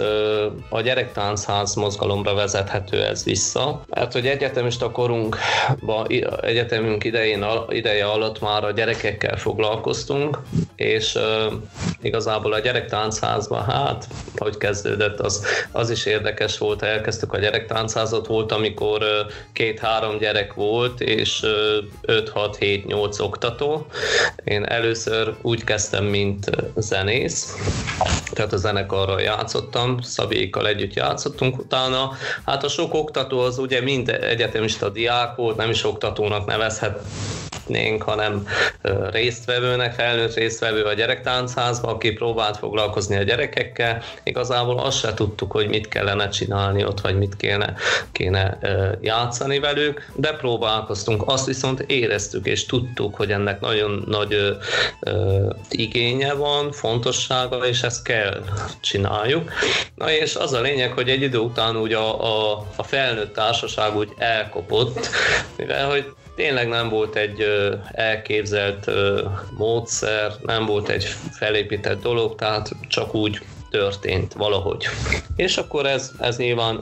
a 0.70 0.82
gyerektánchaz 0.82 1.74
mozgalomra 1.76 2.34
vezethető 2.34 3.04
ez 3.04 3.24
vissza, 3.24 3.82
mert 4.04 4.16
hogy 4.16 4.28
egyetemista 4.28 4.92
korunkban, 4.92 6.08
egyetemünk 6.42 7.04
idején, 7.04 7.46
ideje 7.70 8.06
alatt 8.06 8.42
már 8.42 8.64
a 8.64 8.72
gyerekekkel 8.72 9.38
foglalkoztunk, 9.38 10.40
és 10.76 11.20
igazából 12.02 12.54
a 12.54 12.60
gyerektáncházban, 12.60 13.64
hát, 13.64 14.08
hogy 14.38 14.58
kezdődött, 14.58 15.20
az, 15.20 15.46
az 15.72 15.90
is 15.90 16.06
érdekes 16.06 16.58
volt, 16.58 16.82
elkezdtük 16.82 17.34
a 17.34 17.40
gyerektáncházat, 17.40 18.28
volt, 18.28 18.52
amikor 18.52 19.04
két-három 19.54 20.18
gyerek 20.18 20.54
volt, 20.54 21.02
és 21.02 21.42
5-6-7-8 22.08 23.22
oktató. 23.22 23.86
Én 24.44 24.64
először 24.64 25.36
úgy 25.42 25.64
kezdtem, 25.64 26.06
mint 26.06 26.50
zenész, 26.76 27.56
tehát 28.34 28.54
a 28.54 28.58
zenekarral 28.58 29.22
játszottam, 29.22 30.02
Szabékkal 30.02 30.68
együtt 30.68 30.94
játszottunk 30.94 31.58
utána. 31.58 32.12
Hát 32.46 32.64
a 32.64 32.68
sok 32.68 32.94
oktató 32.94 33.40
az 33.40 33.58
ugye 33.58 33.82
mind 33.96 34.10
egyetemista 34.10 34.90
diák 34.90 35.36
volt, 35.36 35.58
nem 35.58 35.70
is 35.70 35.84
oktatónak 35.84 36.46
nevezhet 36.46 37.00
nevezhetnénk, 37.68 38.04
hanem 38.04 38.48
résztvevőnek, 39.12 39.94
felnőtt 39.94 40.34
résztvevő 40.34 40.84
a 40.84 40.94
gyerektáncházba, 40.94 41.88
aki 41.88 42.12
próbált 42.12 42.58
foglalkozni 42.58 43.16
a 43.16 43.24
gyerekekkel. 43.24 44.02
Igazából 44.24 44.80
azt 44.80 45.00
se 45.00 45.14
tudtuk, 45.14 45.52
hogy 45.52 45.68
mit 45.68 45.88
kellene 45.88 46.30
csinálni 46.30 46.86
ott, 46.86 47.02
vagy 47.02 47.18
mit 47.18 47.36
kéne, 47.36 47.74
kéne 48.12 48.58
játszani 49.02 49.60
velük, 49.60 50.12
de 50.16 50.34
próbálkoztunk. 50.34 51.24
Azt 51.26 51.46
viszont 51.46 51.80
éreztük 51.80 52.46
és 52.46 52.66
tudtuk, 52.66 53.16
hogy 53.16 53.32
ennek 53.32 53.60
nagyon 53.60 54.04
nagy 54.08 54.58
igénye 55.70 56.34
van, 56.34 56.72
fontossága, 56.72 57.68
és 57.68 57.82
ezt 57.82 58.04
kell 58.04 58.44
csináljuk. 58.80 59.52
Na 59.96 60.12
és 60.12 60.36
az 60.36 60.54
a 60.54 60.62
lényeg, 60.62 60.92
hogy 60.92 61.10
egy 61.10 61.22
idő 61.22 61.38
után 61.38 61.78
úgy 61.78 61.94
a, 61.94 62.24
a, 62.24 62.66
a 62.76 62.84
felnőtt 62.84 63.34
társaság 63.34 63.96
úgy 63.96 64.14
elkopott, 64.18 65.10
mivel 65.56 65.90
hogy 65.90 66.14
tényleg 66.36 66.68
nem 66.68 66.90
volt 66.90 67.16
egy 67.16 67.48
elképzelt 67.92 68.92
módszer, 69.58 70.32
nem 70.42 70.66
volt 70.66 70.90
egy 70.90 71.04
felépített 71.32 72.02
dolog, 72.02 72.36
tehát 72.36 72.70
csak 72.88 73.16
úgy 73.16 73.40
történt 73.74 74.34
valahogy. 74.34 74.86
És 75.36 75.58
akkor 75.58 75.86
ez, 75.86 76.12
ez 76.20 76.38
nyilván 76.38 76.80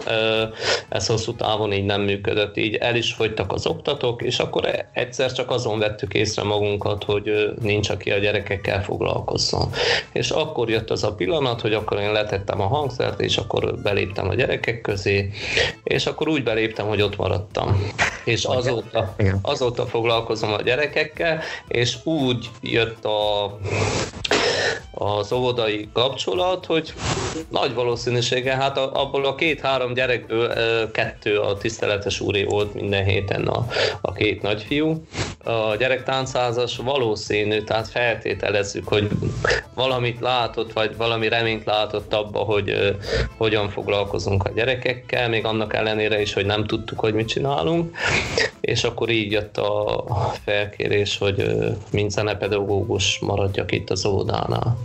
ez 0.89 1.07
hosszú 1.07 1.35
távon 1.35 1.73
így 1.73 1.85
nem 1.85 2.01
működött, 2.01 2.57
így 2.57 2.75
el 2.75 2.95
is 2.95 3.13
fogytak 3.13 3.51
az 3.51 3.65
oktatók, 3.67 4.21
és 4.21 4.39
akkor 4.39 4.65
e, 4.65 4.89
egyszer 4.93 5.31
csak 5.31 5.49
azon 5.51 5.79
vettük 5.79 6.13
észre 6.13 6.43
magunkat, 6.43 7.03
hogy 7.03 7.53
nincs, 7.61 7.89
aki 7.89 8.11
a 8.11 8.17
gyerekekkel 8.17 8.83
foglalkozzon. 8.83 9.69
És 10.11 10.29
akkor 10.29 10.69
jött 10.69 10.89
az 10.89 11.03
a 11.03 11.13
pillanat, 11.13 11.61
hogy 11.61 11.73
akkor 11.73 11.99
én 11.99 12.11
letettem 12.11 12.61
a 12.61 12.67
hangszert, 12.67 13.21
és 13.21 13.37
akkor 13.37 13.75
beléptem 13.81 14.29
a 14.29 14.35
gyerekek 14.35 14.81
közé, 14.81 15.31
és 15.83 16.05
akkor 16.05 16.27
úgy 16.27 16.43
beléptem, 16.43 16.87
hogy 16.87 17.01
ott 17.01 17.17
maradtam. 17.17 17.87
És 18.25 18.43
azóta, 18.43 19.15
azóta 19.41 19.85
foglalkozom 19.85 20.53
a 20.53 20.61
gyerekekkel, 20.61 21.41
és 21.67 21.95
úgy 22.03 22.49
jött 22.61 23.05
a 23.05 23.57
az 24.93 25.31
óvodai 25.31 25.89
kapcsolat, 25.93 26.65
hogy 26.65 26.93
nagy 27.49 27.73
valószínűséggel, 27.73 28.59
hát 28.59 28.77
abból 28.77 29.25
a 29.25 29.35
két-három 29.35 29.93
gyerekből 29.93 30.51
kettő 30.91 31.39
a 31.39 31.57
tiszteletes 31.57 32.19
úri 32.19 32.43
volt 32.43 32.73
minden 32.73 33.05
héten 33.05 33.47
a, 33.47 33.67
a 34.01 34.13
két 34.13 34.41
nagyfiú. 34.41 35.05
A 35.43 35.75
gyerektáncázas 35.75 36.77
valószínű, 36.77 37.61
tehát 37.61 37.87
feltételezzük, 37.87 38.87
hogy 38.87 39.07
valamit 39.73 40.19
látott, 40.19 40.73
vagy 40.73 40.97
valami 40.97 41.27
reményt 41.27 41.65
látott 41.65 42.13
abba, 42.13 42.39
hogy 42.39 42.97
hogyan 43.37 43.69
foglalkozunk 43.69 44.43
a 44.43 44.51
gyerekekkel, 44.55 45.29
még 45.29 45.45
annak 45.45 45.73
ellenére 45.73 46.21
is, 46.21 46.33
hogy 46.33 46.45
nem 46.45 46.65
tudtuk, 46.65 46.99
hogy 46.99 47.13
mit 47.13 47.27
csinálunk. 47.27 47.95
És 48.61 48.83
akkor 48.83 49.09
így 49.09 49.31
jött 49.31 49.57
a 49.57 50.05
felkérés, 50.45 51.17
hogy 51.17 51.45
mint 51.91 52.11
zenepedagógus 52.11 53.19
maradjak 53.19 53.71
itt 53.71 53.89
az 53.89 54.05
óvodánál. 54.05 54.80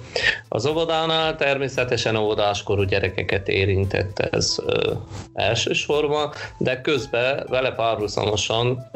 Az 0.48 0.66
óvodánál 0.66 1.36
természetesen 1.36 2.16
óvodáskorú 2.16 2.82
gyerekeket 2.82 3.48
érintett 3.48 4.18
ez 4.18 4.56
ö, 4.66 4.92
elsősorban, 5.32 6.32
de 6.58 6.80
közben 6.80 7.46
vele 7.48 7.72
párhuzamosan 7.72 8.90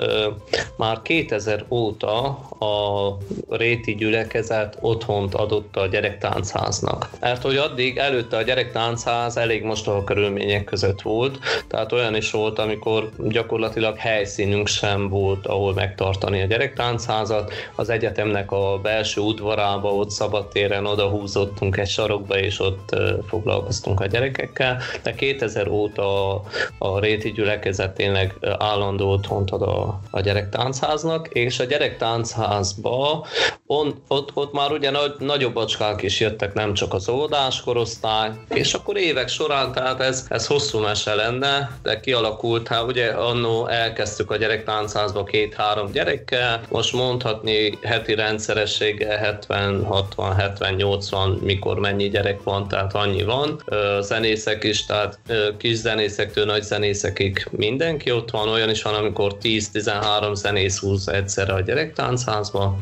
már 0.77 1.03
2000 1.03 1.65
óta 1.69 2.25
a 2.59 3.17
réti 3.49 3.95
gyülekezet 3.95 4.79
otthont 4.81 5.35
adott 5.35 5.77
a 5.77 5.87
gyerektáncháznak. 5.87 7.11
Mert 7.21 7.43
hogy 7.43 7.57
addig 7.57 7.97
előtte 7.97 8.37
a 8.37 8.43
gyerektánchaz 8.43 9.37
elég 9.37 9.63
mostoha 9.63 10.05
körülmények 10.05 10.65
között 10.65 11.03
volt, 11.03 11.39
tehát 11.69 11.93
olyan 11.93 12.15
is 12.15 12.31
volt, 12.31 12.59
amikor 12.59 13.11
gyakorlatilag 13.19 13.97
helyszínünk 13.97 14.67
sem 14.67 15.09
volt, 15.09 15.47
ahol 15.47 15.75
megtartani 15.75 16.43
a 16.43 16.47
gyerektáncházat. 16.47 17.53
Az 17.75 17.89
egyetemnek 17.89 18.53
a 18.53 18.79
belső 18.83 19.21
udvarába, 19.21 19.95
ott 19.95 20.11
szabadtéren 20.11 20.87
oda 20.90 21.09
húzottunk 21.09 21.76
egy 21.76 21.88
sarokba, 21.88 22.38
és 22.38 22.61
ott 22.61 22.96
foglalkoztunk 23.29 24.00
a 24.00 24.07
gyerekekkel, 24.07 24.79
de 25.03 25.14
2000 25.14 25.68
óta 25.68 26.35
a, 26.79 26.98
Réti 27.00 27.33
gyülekezet 27.33 27.94
tényleg 27.94 28.35
állandó 28.59 29.11
otthont 29.11 29.50
ad 29.50 29.62
a, 29.62 30.00
a 30.11 30.20
gyerektáncháznak, 30.20 31.29
és 31.29 31.59
a 31.59 31.64
gyerektáncházba 31.64 33.26
on, 33.66 34.03
ott, 34.09 34.31
ott 34.35 34.53
már 34.53 34.72
ugye 34.72 34.90
nagy, 34.90 35.14
nagyobb 35.18 35.55
bacskák 35.55 36.03
is 36.03 36.20
jöttek, 36.20 36.55
nem 36.55 36.74
csak 36.74 36.94
az 36.94 37.09
óvodás 37.09 37.61
korosztály, 37.61 38.31
és 38.48 38.74
akkor 38.74 38.96
évek 38.96 39.29
során, 39.29 39.72
tehát 39.72 40.00
ez, 40.00 40.26
ez 40.29 40.46
hosszú 40.46 40.79
mese 40.79 41.14
lenne, 41.14 41.79
de 41.83 42.00
kialakult, 42.00 42.68
hát 42.68 42.83
ugye 42.83 43.07
annó 43.07 43.66
elkezdtük 43.66 44.31
a 44.31 44.37
gyerektáncházba 44.37 45.24
két-három 45.24 45.92
gyerekkel, 45.92 46.61
most 46.68 46.92
mondhatni 46.92 47.79
heti 47.83 48.14
rendszerességgel 48.14 49.16
70, 49.16 49.85
60, 49.85 50.35
70, 50.35 50.76
80, 50.81 51.31
mikor 51.31 51.79
mennyi 51.79 52.09
gyerek 52.09 52.43
van, 52.43 52.69
tehát 52.69 52.95
annyi 52.95 53.23
van. 53.23 53.62
Zenészek 54.01 54.64
is, 54.64 54.87
tehát 54.87 55.19
kis 55.59 55.75
zenészektől 55.75 56.45
nagy 56.45 56.62
zenészekig 56.62 57.47
mindenki 57.51 58.11
ott 58.11 58.31
van, 58.31 58.49
olyan 58.49 58.71
is 58.71 58.83
van, 58.83 58.95
amikor 58.95 59.37
10-13 59.43 60.35
zenész 60.35 60.79
húz 60.79 61.09
egyszerre 61.09 61.53
a 61.53 61.61
gyerektáncházba, 61.61 62.79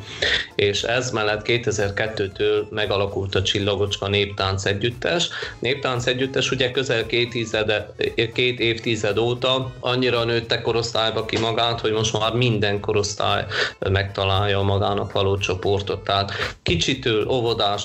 és 0.55 0.83
ez 0.83 1.11
mellett 1.11 1.43
2002-től 1.45 2.69
megalakult 2.71 3.35
a 3.35 3.43
Csillagocska 3.43 4.09
Néptánc 4.09 4.65
Együttes. 4.65 5.29
Néptánc 5.59 6.07
Együttes 6.07 6.51
ugye 6.51 6.71
közel 6.71 7.07
két, 7.07 7.31
tízede, 7.31 7.95
két 8.33 8.61
évtized 8.61 9.19
óta 9.19 9.73
annyira 9.81 10.25
nőtte 10.25 10.61
korosztályba 10.61 11.25
ki 11.25 11.39
magát, 11.39 11.81
hogy 11.81 11.93
most 11.93 12.19
már 12.19 12.33
minden 12.33 12.81
korosztály 12.81 13.45
megtalálja 13.91 14.61
magának 14.63 15.13
való 15.13 15.37
csoportot. 15.37 16.05
Tehát 16.05 16.33
kicsitől, 16.63 17.27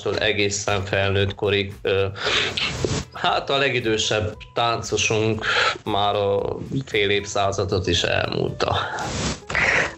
óvodástól 0.04 0.18
egészen 0.18 0.84
felnőtt 0.84 1.34
korig. 1.34 1.74
Hát 3.12 3.50
a 3.50 3.56
legidősebb 3.56 4.36
táncosunk 4.54 5.46
már 5.84 6.14
a 6.14 6.56
fél 6.86 7.10
évszázadot 7.10 7.86
is 7.86 8.02
elmúlta. 8.02 8.76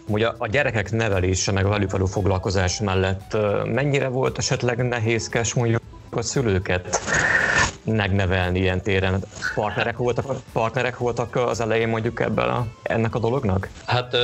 Ugye 0.07 0.27
a 0.37 0.47
gyerekek 0.47 0.91
nevelése, 0.91 1.51
meg 1.51 1.65
a 1.65 1.69
velük 1.69 1.91
való 1.91 2.05
foglalkozás 2.05 2.79
mellett 2.79 3.37
mennyire 3.65 4.07
volt 4.07 4.37
esetleg 4.37 4.87
nehézkes 4.87 5.53
mondjuk 5.53 5.81
a 6.11 6.21
szülőket 6.21 6.99
megnevelni 7.83 8.59
ilyen 8.59 8.81
téren? 8.81 9.23
partnerek 9.55 9.97
voltak, 9.97 10.25
partnerek 10.53 10.97
voltak 10.97 11.35
az 11.35 11.59
elején 11.59 11.87
mondjuk 11.87 12.19
ebben 12.19 12.49
a, 12.49 12.67
ennek 12.83 13.15
a 13.15 13.19
dolognak? 13.19 13.69
Hát 13.85 14.17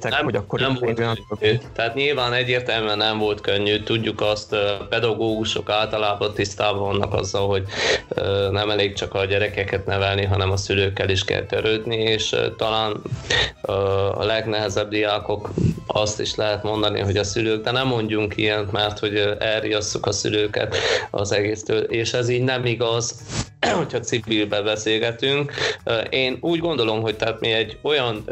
nem, 0.00 0.24
hogy 0.24 0.36
akkor 0.36 0.60
nem 0.60 0.76
volt 0.80 0.94
könnyű. 0.94 1.58
Tehát 1.72 1.94
nyilván 1.94 2.32
egyértelműen 2.32 2.96
nem 2.96 3.18
volt 3.18 3.40
könnyű. 3.40 3.82
Tudjuk 3.82 4.20
azt, 4.20 4.56
pedagógusok 4.88 5.70
általában 5.70 6.34
tisztában 6.34 6.80
vannak 6.80 7.14
azzal, 7.14 7.46
hogy 7.48 7.64
nem 8.50 8.70
elég 8.70 8.94
csak 8.94 9.14
a 9.14 9.24
gyerekeket 9.24 9.86
nevelni, 9.86 10.24
hanem 10.24 10.50
a 10.50 10.56
szülőkkel 10.56 11.08
is 11.08 11.24
kell 11.24 11.42
törődni, 11.42 11.96
és 11.96 12.36
talán 12.56 13.02
a 14.14 14.24
legnehezebb 14.24 14.88
diákok 14.88 15.50
azt 15.86 16.20
is 16.20 16.34
lehet 16.34 16.62
mondani, 16.62 17.00
hogy 17.00 17.16
a 17.16 17.24
szülők, 17.24 17.62
de 17.62 17.70
nem 17.70 17.86
mondjunk 17.86 18.36
ilyent, 18.36 18.72
mert 18.72 18.98
hogy 18.98 19.16
elriasszuk 19.38 20.06
a 20.06 20.12
szülőket 20.12 20.76
az 21.10 21.32
egésztől, 21.32 21.82
és 21.82 22.12
ez 22.12 22.28
így 22.28 22.42
nem 22.42 22.64
igaz, 22.64 23.14
hogyha 23.80 24.00
civilbe 24.00 24.62
beszélgetünk. 24.62 25.52
Én 26.10 26.36
úgy 26.40 26.58
gondolom, 26.58 27.00
hogy 27.00 27.16
tehát 27.16 27.40
mi 27.40 27.52
egy 27.52 27.78
olyan 27.82 28.24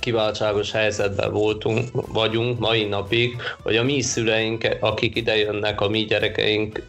kiváltságos 0.00 0.72
helyzetben 0.72 1.32
voltunk, 1.32 1.88
vagyunk 1.92 2.58
mai 2.58 2.84
napig, 2.84 3.36
hogy 3.62 3.76
a 3.76 3.82
mi 3.82 4.00
szüleink, 4.00 4.68
akik 4.80 5.16
ide 5.16 5.36
jönnek, 5.36 5.80
a 5.80 5.88
mi 5.88 6.04
gyerekeink, 6.04 6.82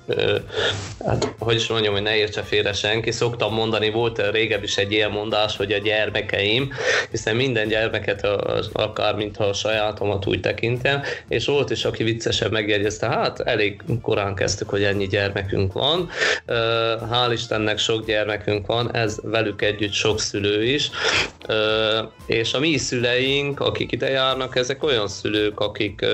hát 1.05 1.35
hogy 1.39 1.55
is 1.55 1.67
mondjam, 1.67 1.93
hogy 1.93 2.01
ne 2.01 2.15
értse 2.15 2.41
félre 2.41 2.73
senki, 2.73 3.11
szoktam 3.11 3.53
mondani, 3.53 3.89
volt 3.89 4.31
régebb 4.31 4.63
is 4.63 4.77
egy 4.77 4.91
ilyen 4.91 5.11
mondás, 5.11 5.57
hogy 5.57 5.71
a 5.71 5.77
gyermekeim, 5.77 6.73
hiszen 7.11 7.35
minden 7.35 7.67
gyermeket 7.67 8.27
akár 8.73 9.15
mintha 9.15 9.43
a 9.43 9.53
sajátomat 9.53 10.27
úgy 10.27 10.39
tekintem, 10.39 11.01
és 11.27 11.45
volt 11.45 11.69
is, 11.69 11.85
aki 11.85 12.03
viccesen 12.03 12.51
megjegyezte, 12.51 13.07
hát 13.07 13.39
elég 13.39 13.81
korán 14.01 14.35
kezdtük, 14.35 14.69
hogy 14.69 14.83
ennyi 14.83 15.07
gyermekünk 15.07 15.73
van. 15.73 16.09
Hál' 17.11 17.38
Istennek 17.39 17.77
sok 17.77 18.05
gyermekünk 18.05 18.65
van, 18.65 18.95
ez 18.95 19.17
velük 19.23 19.61
együtt 19.61 19.91
sok 19.91 20.19
szülő 20.19 20.63
is, 20.63 20.89
és 22.25 22.53
a 22.53 22.59
mi 22.59 22.77
szüleink, 22.77 23.59
akik 23.59 23.91
ide 23.91 24.09
járnak, 24.09 24.55
ezek 24.55 24.83
olyan 24.83 25.07
szülők, 25.07 25.59
akik, 25.59 26.05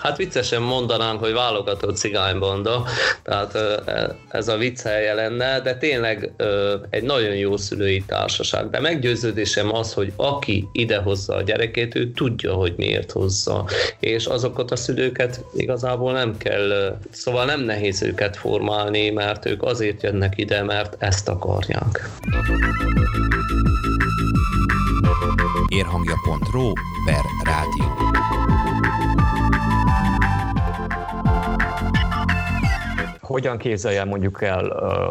hát 0.00 0.16
viccesen 0.16 0.62
mondanánk, 0.62 1.20
hogy 1.20 1.32
válogatott 1.32 1.96
cigánybanda, 1.96 2.84
tehát 3.22 3.58
ez 4.28 4.48
a 4.48 4.56
vicc 4.56 4.82
helye 4.82 5.14
lenne, 5.14 5.60
de 5.60 5.76
tényleg 5.76 6.32
egy 6.90 7.02
nagyon 7.02 7.34
jó 7.34 7.56
szülői 7.56 8.04
társaság. 8.06 8.70
De 8.70 8.80
meggyőződésem 8.80 9.74
az, 9.74 9.92
hogy 9.92 10.12
aki 10.16 10.68
ide 10.72 10.96
hozza 10.96 11.34
a 11.34 11.42
gyerekét, 11.42 11.94
ő 11.94 12.10
tudja, 12.12 12.52
hogy 12.52 12.74
miért 12.76 13.12
hozza. 13.12 13.64
És 14.00 14.26
azokat 14.26 14.70
a 14.70 14.76
szülőket 14.76 15.40
igazából 15.54 16.12
nem 16.12 16.36
kell, 16.36 16.98
szóval 17.10 17.44
nem 17.44 17.60
nehéz 17.60 18.02
őket 18.02 18.36
formálni, 18.36 19.10
mert 19.10 19.46
ők 19.46 19.62
azért 19.62 20.02
jönnek 20.02 20.38
ide, 20.54 20.62
mert 20.62 20.96
ezt 20.98 21.28
akarják. 21.28 22.10
Érhangja.ro 25.68 26.72
per 27.04 27.24
rádió. 27.44 28.03
Hogyan 33.34 33.58
képzelje 33.58 34.04
mondjuk 34.04 34.42
el 34.42 34.66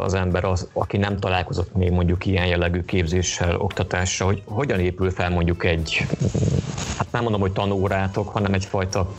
az 0.05 0.13
ember, 0.13 0.43
az, 0.43 0.67
aki 0.73 0.97
nem 0.97 1.17
találkozott 1.17 1.75
még 1.75 1.91
mondjuk 1.91 2.25
ilyen 2.25 2.45
jellegű 2.45 2.81
képzéssel, 2.81 3.55
oktatással, 3.55 4.27
hogy 4.27 4.41
hogyan 4.45 4.79
épül 4.79 5.11
fel 5.11 5.29
mondjuk 5.29 5.63
egy, 5.63 6.05
hát 6.97 7.07
nem 7.11 7.21
mondom, 7.21 7.41
hogy 7.41 7.51
tanórátok, 7.51 8.29
hanem 8.29 8.53
egyfajta, 8.53 9.11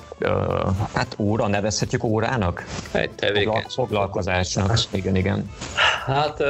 hát 0.95 1.14
óra, 1.19 1.47
nevezhetjük 1.47 2.05
órának? 2.05 2.64
Egy 2.93 3.11
tevékenység. 3.11 3.71
Foglalkozásnak, 3.71 4.79
igen, 4.90 5.17
igen. 5.17 5.51
Hát 6.07 6.43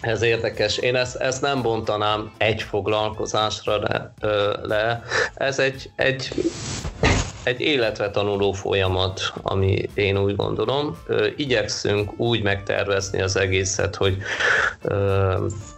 ez 0.00 0.22
érdekes. 0.22 0.76
Én 0.76 0.96
ezt, 0.96 1.16
ezt 1.16 1.42
nem 1.42 1.62
bontanám 1.62 2.32
egy 2.38 2.62
foglalkozásra 2.62 3.78
le. 3.78 4.12
le. 4.62 5.02
Ez 5.34 5.58
egy, 5.58 5.90
egy 5.96 6.32
egy 7.42 7.60
életre 7.60 8.10
tanuló 8.10 8.52
folyamat, 8.52 9.32
ami 9.42 9.88
én 9.94 10.18
úgy 10.18 10.36
gondolom. 10.36 10.98
Igyekszünk 11.36 12.12
úgy 12.16 12.42
megtervezni 12.42 13.20
az 13.20 13.36
egészet, 13.36 13.96
hogy 13.96 14.16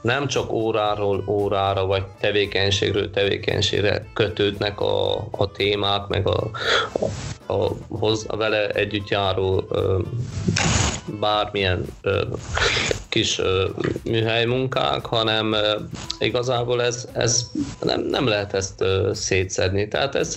nem 0.01 0.27
csak 0.27 0.53
óráról 0.53 1.25
órára, 1.27 1.87
vagy 1.87 2.05
tevékenységről 2.21 3.11
tevékenységre 3.11 4.07
kötődnek 4.13 4.81
a, 4.81 5.17
a 5.31 5.51
témák, 5.53 6.07
meg 6.07 6.29
a, 6.29 6.51
a, 7.47 7.55
a, 7.55 7.73
a 8.27 8.37
vele 8.37 8.69
együtt 8.69 9.09
járó 9.09 9.69
bármilyen 11.21 11.85
kis 13.15 13.41
műhely 14.05 14.45
munkák, 14.45 15.07
hanem 15.07 15.57
igazából 16.19 16.83
ez, 16.83 17.09
ez 17.13 17.51
nem, 17.83 18.01
nem 18.01 18.27
lehet 18.27 18.55
ezt 18.55 18.85
szétszedni. 19.13 19.89
Tehát 19.89 20.15
ez 20.15 20.37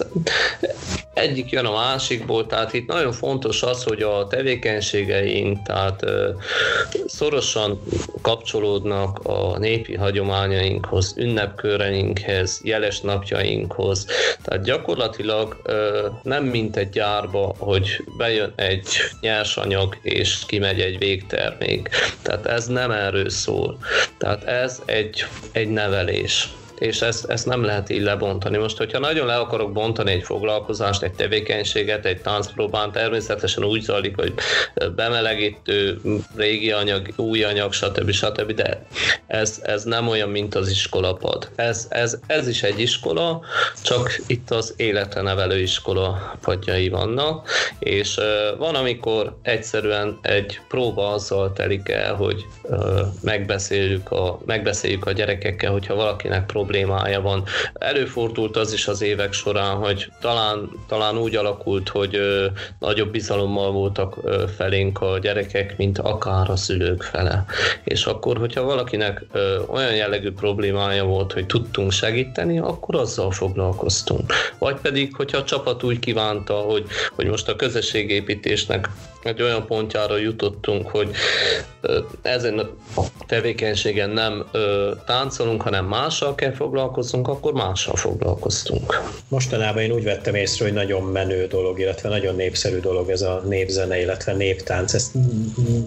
egyik 1.14 1.50
jön 1.50 1.66
a 1.66 1.72
másikból, 1.72 2.46
tehát 2.46 2.74
itt 2.74 2.88
nagyon 2.88 3.12
fontos 3.12 3.64
az, 3.64 3.84
hogy 3.84 4.02
a 4.02 4.28
tevékenységeink 4.28 5.64
tehát 5.64 6.06
szorosan 7.06 7.82
kapcsolódnak 8.22 9.20
a 9.24 9.58
népi 9.58 9.96
hagyományainkhoz, 9.96 11.14
ünnepköreinkhez, 11.18 12.62
jeles 12.64 13.02
napjainkhoz. 13.02 14.06
Tehát 14.44 14.64
gyakorlatilag 14.64 15.62
nem 16.24 16.44
mint 16.44 16.76
egy 16.76 16.90
gyárba, 16.90 17.56
hogy 17.58 18.04
bejön 18.18 18.54
egy 18.56 18.88
nyersanyag 19.22 19.98
és 20.02 20.46
kimegy 20.48 20.80
egy 20.80 20.98
végtermék. 20.98 21.90
Tehát 22.22 22.46
ez 22.46 22.67
nem 22.68 22.92
erről 22.92 23.30
szól. 23.30 23.78
Tehát 24.18 24.44
ez 24.44 24.82
egy, 24.86 25.26
egy 25.52 25.70
nevelés 25.70 26.50
és 26.80 27.02
ezt, 27.02 27.26
ezt 27.26 27.46
nem 27.46 27.64
lehet 27.64 27.90
így 27.90 28.02
lebontani. 28.02 28.58
Most, 28.58 28.78
hogyha 28.78 29.00
nagyon 29.00 29.26
le 29.26 29.36
akarok 29.36 29.72
bontani 29.72 30.12
egy 30.12 30.24
foglalkozást, 30.24 31.04
egy 31.04 31.12
tevékenységet, 31.12 32.06
egy 32.06 32.22
táncpróbán, 32.22 32.92
természetesen 32.92 33.64
úgy 33.64 33.82
zajlik, 33.82 34.16
hogy 34.16 34.34
bemelegítő, 34.96 36.02
régi 36.36 36.72
anyag, 36.72 37.08
új 37.16 37.44
anyag, 37.44 37.74
stb. 37.74 38.12
stb. 38.12 38.52
De 38.52 38.86
ez, 39.28 39.62
ez 39.64 39.84
nem 39.84 40.08
olyan, 40.08 40.30
mint 40.30 40.56
az 40.56 40.70
iskolapad. 40.70 41.50
Ez, 41.56 41.88
ez, 41.90 42.20
ez 42.28 42.48
is 42.48 42.64
egy 42.64 42.80
iskola, 42.80 43.42
csak 43.84 44.20
itt 44.28 44.52
az 44.52 44.74
életre 44.78 45.22
nevelő 45.22 45.60
iskola 45.60 46.38
padjai 46.42 46.90
vannak, 46.90 47.50
és 47.80 48.20
van, 48.58 48.76
amikor 48.76 49.38
egyszerűen 49.42 50.20
egy 50.22 50.60
próba 50.68 51.14
azzal 51.14 51.54
telik 51.54 51.90
el, 51.90 52.16
hogy 52.16 52.46
megbeszéljük 53.22 54.12
a, 54.12 54.40
megbeszéljük 54.46 55.06
a 55.06 55.12
gyerekekkel, 55.12 55.72
hogyha 55.72 55.96
valakinek 55.96 56.46
próbál 56.46 56.66
problémája 56.68 57.22
van. 57.22 57.44
Előfordult 57.74 58.58
az 58.58 58.74
is 58.74 58.88
az 58.88 59.02
évek 59.02 59.34
során, 59.34 59.76
hogy 59.76 60.12
talán, 60.22 60.70
talán 60.88 61.18
úgy 61.18 61.36
alakult, 61.36 61.90
hogy 61.90 62.16
ö, 62.16 62.46
nagyobb 62.80 63.12
bizalommal 63.12 63.72
voltak 63.72 64.18
ö, 64.24 64.44
felénk 64.56 65.02
a 65.02 65.20
gyerekek, 65.20 65.78
mint 65.78 65.98
akár 65.98 66.50
a 66.50 66.56
szülők 66.56 67.04
fele. 67.04 67.46
És 67.84 68.06
akkor, 68.06 68.38
hogyha 68.38 68.64
valakinek 68.64 69.26
ö, 69.32 69.60
olyan 69.68 69.96
jellegű 69.96 70.32
problémája 70.32 71.04
volt, 71.04 71.34
hogy 71.34 71.46
tudtunk 71.46 71.92
segíteni, 71.92 72.60
akkor 72.60 72.96
azzal 72.96 73.32
foglalkoztunk. 73.32 74.34
Vagy 74.58 74.76
pedig, 74.82 75.16
hogyha 75.16 75.38
a 75.38 75.44
csapat 75.44 75.84
úgy 75.84 76.00
kívánta, 76.00 76.54
hogy, 76.54 76.86
hogy 77.16 77.26
most 77.26 77.48
a 77.48 77.56
közösségépítésnek 77.56 78.90
egy 79.24 79.42
olyan 79.42 79.66
pontjára 79.66 80.18
jutottunk, 80.18 80.88
hogy 80.88 81.10
ezen 82.22 82.60
a 82.96 83.02
tevékenységen 83.28 84.10
nem 84.10 84.46
táncolunk, 85.06 85.62
hanem 85.62 85.86
mással 85.86 86.36
kell 86.36 86.52
foglalkozzunk, 86.52 87.28
akkor 87.28 87.54
mással 87.54 87.96
foglalkoztunk. 87.96 89.02
Mostanában 89.28 89.82
én 89.82 89.92
úgy 89.92 90.04
vettem 90.04 90.36
észre, 90.36 90.66
hogy 90.66 90.74
nagyon 90.74 91.04
menő 91.04 91.48
dolog, 91.48 91.80
illetve 91.80 92.10
nagyon 92.10 92.36
népszerű 92.36 92.80
dolog 92.80 93.10
ez 93.10 93.22
a 93.22 93.44
népzene, 93.48 94.00
illetve 94.00 94.34
néptánc. 94.34 94.94
Ezt 94.94 95.12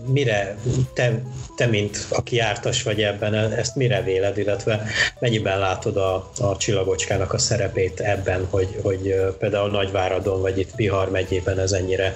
mire, 0.06 0.56
te, 0.94 1.22
te 1.56 1.66
mint 1.66 2.06
aki 2.08 2.36
jártas 2.36 2.82
vagy 2.82 3.02
ebben, 3.02 3.34
ezt 3.34 3.76
mire 3.76 4.02
véled, 4.02 4.38
illetve 4.38 4.82
mennyiben 5.18 5.58
látod 5.58 5.96
a, 5.96 6.30
a 6.38 6.56
csillagocskának 6.56 7.32
a 7.32 7.38
szerepét 7.38 8.00
ebben, 8.00 8.46
hogy, 8.50 8.78
hogy 8.82 9.14
például 9.38 9.70
Nagyváradon, 9.70 10.40
vagy 10.40 10.58
itt 10.58 10.74
Bihar 10.76 11.10
megyében 11.10 11.58
ez 11.58 11.72
ennyire, 11.72 12.14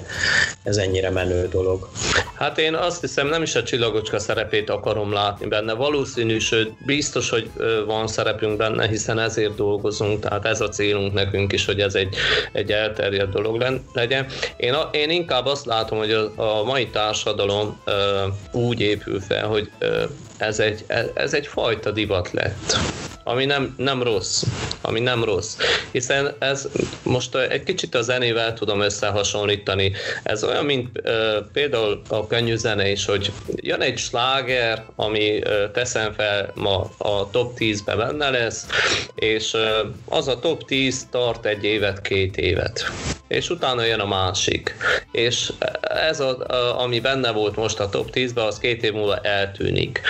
ez 0.62 0.76
ennyire 0.76 1.03
menő 1.10 1.48
dolog? 1.48 1.88
Hát 2.34 2.58
én 2.58 2.74
azt 2.74 3.00
hiszem, 3.00 3.28
nem 3.28 3.42
is 3.42 3.54
a 3.54 3.62
csillagocska 3.62 4.18
szerepét 4.18 4.70
akarom 4.70 5.12
látni 5.12 5.46
benne. 5.46 5.72
Valószínű, 5.72 6.38
sőt, 6.38 6.72
biztos, 6.86 7.30
hogy 7.30 7.50
van 7.86 8.06
szerepünk 8.06 8.56
benne, 8.56 8.88
hiszen 8.88 9.18
ezért 9.18 9.54
dolgozunk, 9.54 10.20
tehát 10.20 10.44
ez 10.44 10.60
a 10.60 10.68
célunk 10.68 11.12
nekünk 11.12 11.52
is, 11.52 11.64
hogy 11.64 11.80
ez 11.80 11.94
egy, 11.94 12.16
egy 12.52 12.72
elterjedt 12.72 13.30
dolog 13.30 13.80
legyen. 13.92 14.26
Én, 14.56 14.74
én 14.90 15.10
inkább 15.10 15.46
azt 15.46 15.66
látom, 15.66 15.98
hogy 15.98 16.12
a, 16.12 16.32
a 16.36 16.64
mai 16.64 16.86
társadalom 16.86 17.80
úgy 18.52 18.80
épül 18.80 19.20
fel, 19.20 19.46
hogy 19.46 19.70
ez 20.36 20.58
egy, 20.58 20.84
ez 21.14 21.34
egy 21.34 21.46
fajta 21.46 21.90
divat 21.90 22.30
lett. 22.32 22.76
ami 23.24 23.44
nem, 23.44 23.74
nem 23.76 24.02
rossz, 24.02 24.42
ami 24.80 25.00
nem 25.00 25.24
rossz. 25.24 25.56
Hiszen 25.90 26.34
ez 26.38 26.68
most 27.02 27.34
egy 27.34 27.62
kicsit 27.62 27.94
a 27.94 28.02
zenével 28.02 28.54
tudom 28.54 28.80
összehasonlítani. 28.80 29.92
Ez 30.22 30.44
olyan, 30.44 30.64
mint 30.64 30.88
például 31.52 32.02
a 32.08 32.26
könnyű 32.26 32.56
zene 32.56 32.90
is, 32.90 33.04
hogy 33.04 33.32
jön 33.54 33.80
egy 33.80 33.98
sláger, 33.98 34.84
ami 34.96 35.42
teszem 35.72 36.12
fel 36.12 36.52
ma 36.54 36.90
a 36.98 37.30
top 37.30 37.56
10-be 37.58 37.96
benne 37.96 38.30
lesz, 38.30 38.66
és 39.14 39.56
az 40.04 40.28
a 40.28 40.38
top 40.38 40.64
10 40.64 41.06
tart 41.10 41.46
egy 41.46 41.64
évet, 41.64 42.00
két 42.00 42.36
évet. 42.36 42.84
És 43.28 43.50
utána 43.50 43.84
jön 43.84 44.00
a 44.00 44.06
másik. 44.06 44.74
És 45.12 45.52
ez, 45.82 46.20
a, 46.20 46.80
ami 46.80 47.00
benne 47.00 47.30
volt 47.30 47.56
most 47.56 47.80
a 47.80 47.88
top 47.88 48.10
10-ben, 48.12 48.46
az 48.46 48.58
két 48.58 48.82
év 48.82 48.92
múlva 48.92 49.16
eltűnik. 49.16 50.00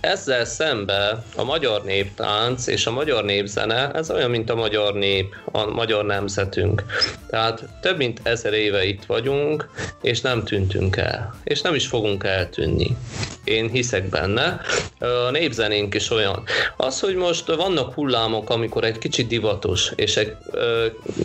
Ezzel 0.00 0.44
szembe 0.44 1.24
a 1.36 1.44
magyar 1.44 1.84
néptánc 1.84 2.66
és 2.66 2.86
a 2.86 2.90
magyar 2.90 3.24
népzene, 3.24 3.90
ez 3.90 4.10
olyan, 4.10 4.30
mint 4.30 4.50
a 4.50 4.54
magyar 4.54 4.94
nép, 4.94 5.34
a 5.44 5.66
magyar 5.66 6.04
nemzetünk. 6.04 6.84
Tehát 7.28 7.68
több 7.80 7.96
mint 7.96 8.20
ezer 8.22 8.52
éve 8.52 8.84
itt 8.84 9.04
vagyunk, 9.04 9.68
és 10.02 10.20
nem 10.20 10.44
tűntünk 10.44 10.96
el. 10.96 11.34
És 11.44 11.60
nem 11.60 11.74
is 11.74 11.86
fogunk 11.86 12.24
eltűnni. 12.24 12.96
Én 13.44 13.70
hiszek 13.70 14.08
benne. 14.08 14.60
A 14.98 15.30
népzenénk 15.30 15.94
is 15.94 16.10
olyan. 16.10 16.42
Az, 16.76 17.00
hogy 17.00 17.14
most 17.14 17.46
vannak 17.46 17.94
hullámok, 17.94 18.50
amikor 18.50 18.84
egy 18.84 18.98
kicsit 18.98 19.26
divatos, 19.26 19.92
és 19.96 20.16
egy, 20.16 20.36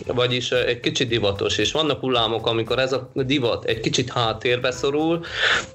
vagyis 0.06 0.50
egy 0.50 0.80
kicsit 0.80 1.08
divatos, 1.08 1.58
és 1.58 1.72
vannak 1.72 2.00
hullámok, 2.00 2.46
amikor 2.46 2.78
ez 2.78 2.92
a 2.92 3.10
divat 3.14 3.64
egy 3.64 3.80
kicsit 3.80 4.12
háttérbe 4.12 4.70
szorul, 4.70 5.24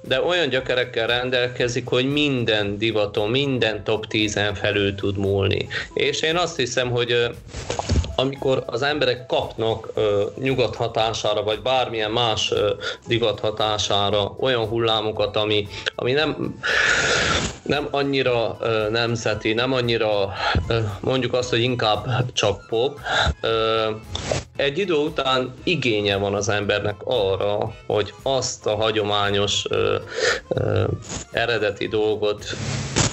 de 0.02 0.22
olyan 0.22 0.48
gyökerekkel 0.48 1.06
rendelkezik, 1.06 1.86
hogy 1.86 2.12
minden 2.12 2.78
divat 2.78 2.90
divaton 2.92 3.30
minden 3.30 3.84
top 3.84 4.06
10-en 4.10 4.52
felül 4.54 4.94
tud 4.94 5.16
múlni. 5.16 5.66
És 5.94 6.20
én 6.20 6.36
azt 6.36 6.56
hiszem, 6.56 6.90
hogy 6.90 7.30
amikor 8.16 8.62
az 8.66 8.82
emberek 8.82 9.26
kapnak 9.26 9.90
ö, 9.94 10.24
nyugat 10.38 10.76
hatására, 10.76 11.42
vagy 11.42 11.62
bármilyen 11.62 12.10
más 12.10 12.50
ö, 12.50 12.72
divat 13.06 13.40
hatására 13.40 14.34
olyan 14.40 14.66
hullámokat, 14.66 15.36
ami, 15.36 15.68
ami 15.94 16.12
nem, 16.12 16.60
nem 17.62 17.88
annyira 17.90 18.56
ö, 18.60 18.88
nemzeti, 18.90 19.52
nem 19.52 19.72
annyira 19.72 20.32
ö, 20.68 20.78
mondjuk 21.00 21.34
azt, 21.34 21.50
hogy 21.50 21.60
inkább 21.60 22.32
csak 22.32 22.66
pop, 22.66 22.98
ö, 23.40 23.90
egy 24.56 24.78
idő 24.78 24.94
után 24.94 25.54
igénye 25.62 26.16
van 26.16 26.34
az 26.34 26.48
embernek 26.48 26.96
arra, 27.04 27.74
hogy 27.86 28.14
azt 28.22 28.66
a 28.66 28.74
hagyományos 28.76 29.64
ö, 29.68 29.96
ö, 30.48 30.84
eredeti 31.30 31.88
dolgot 31.88 32.44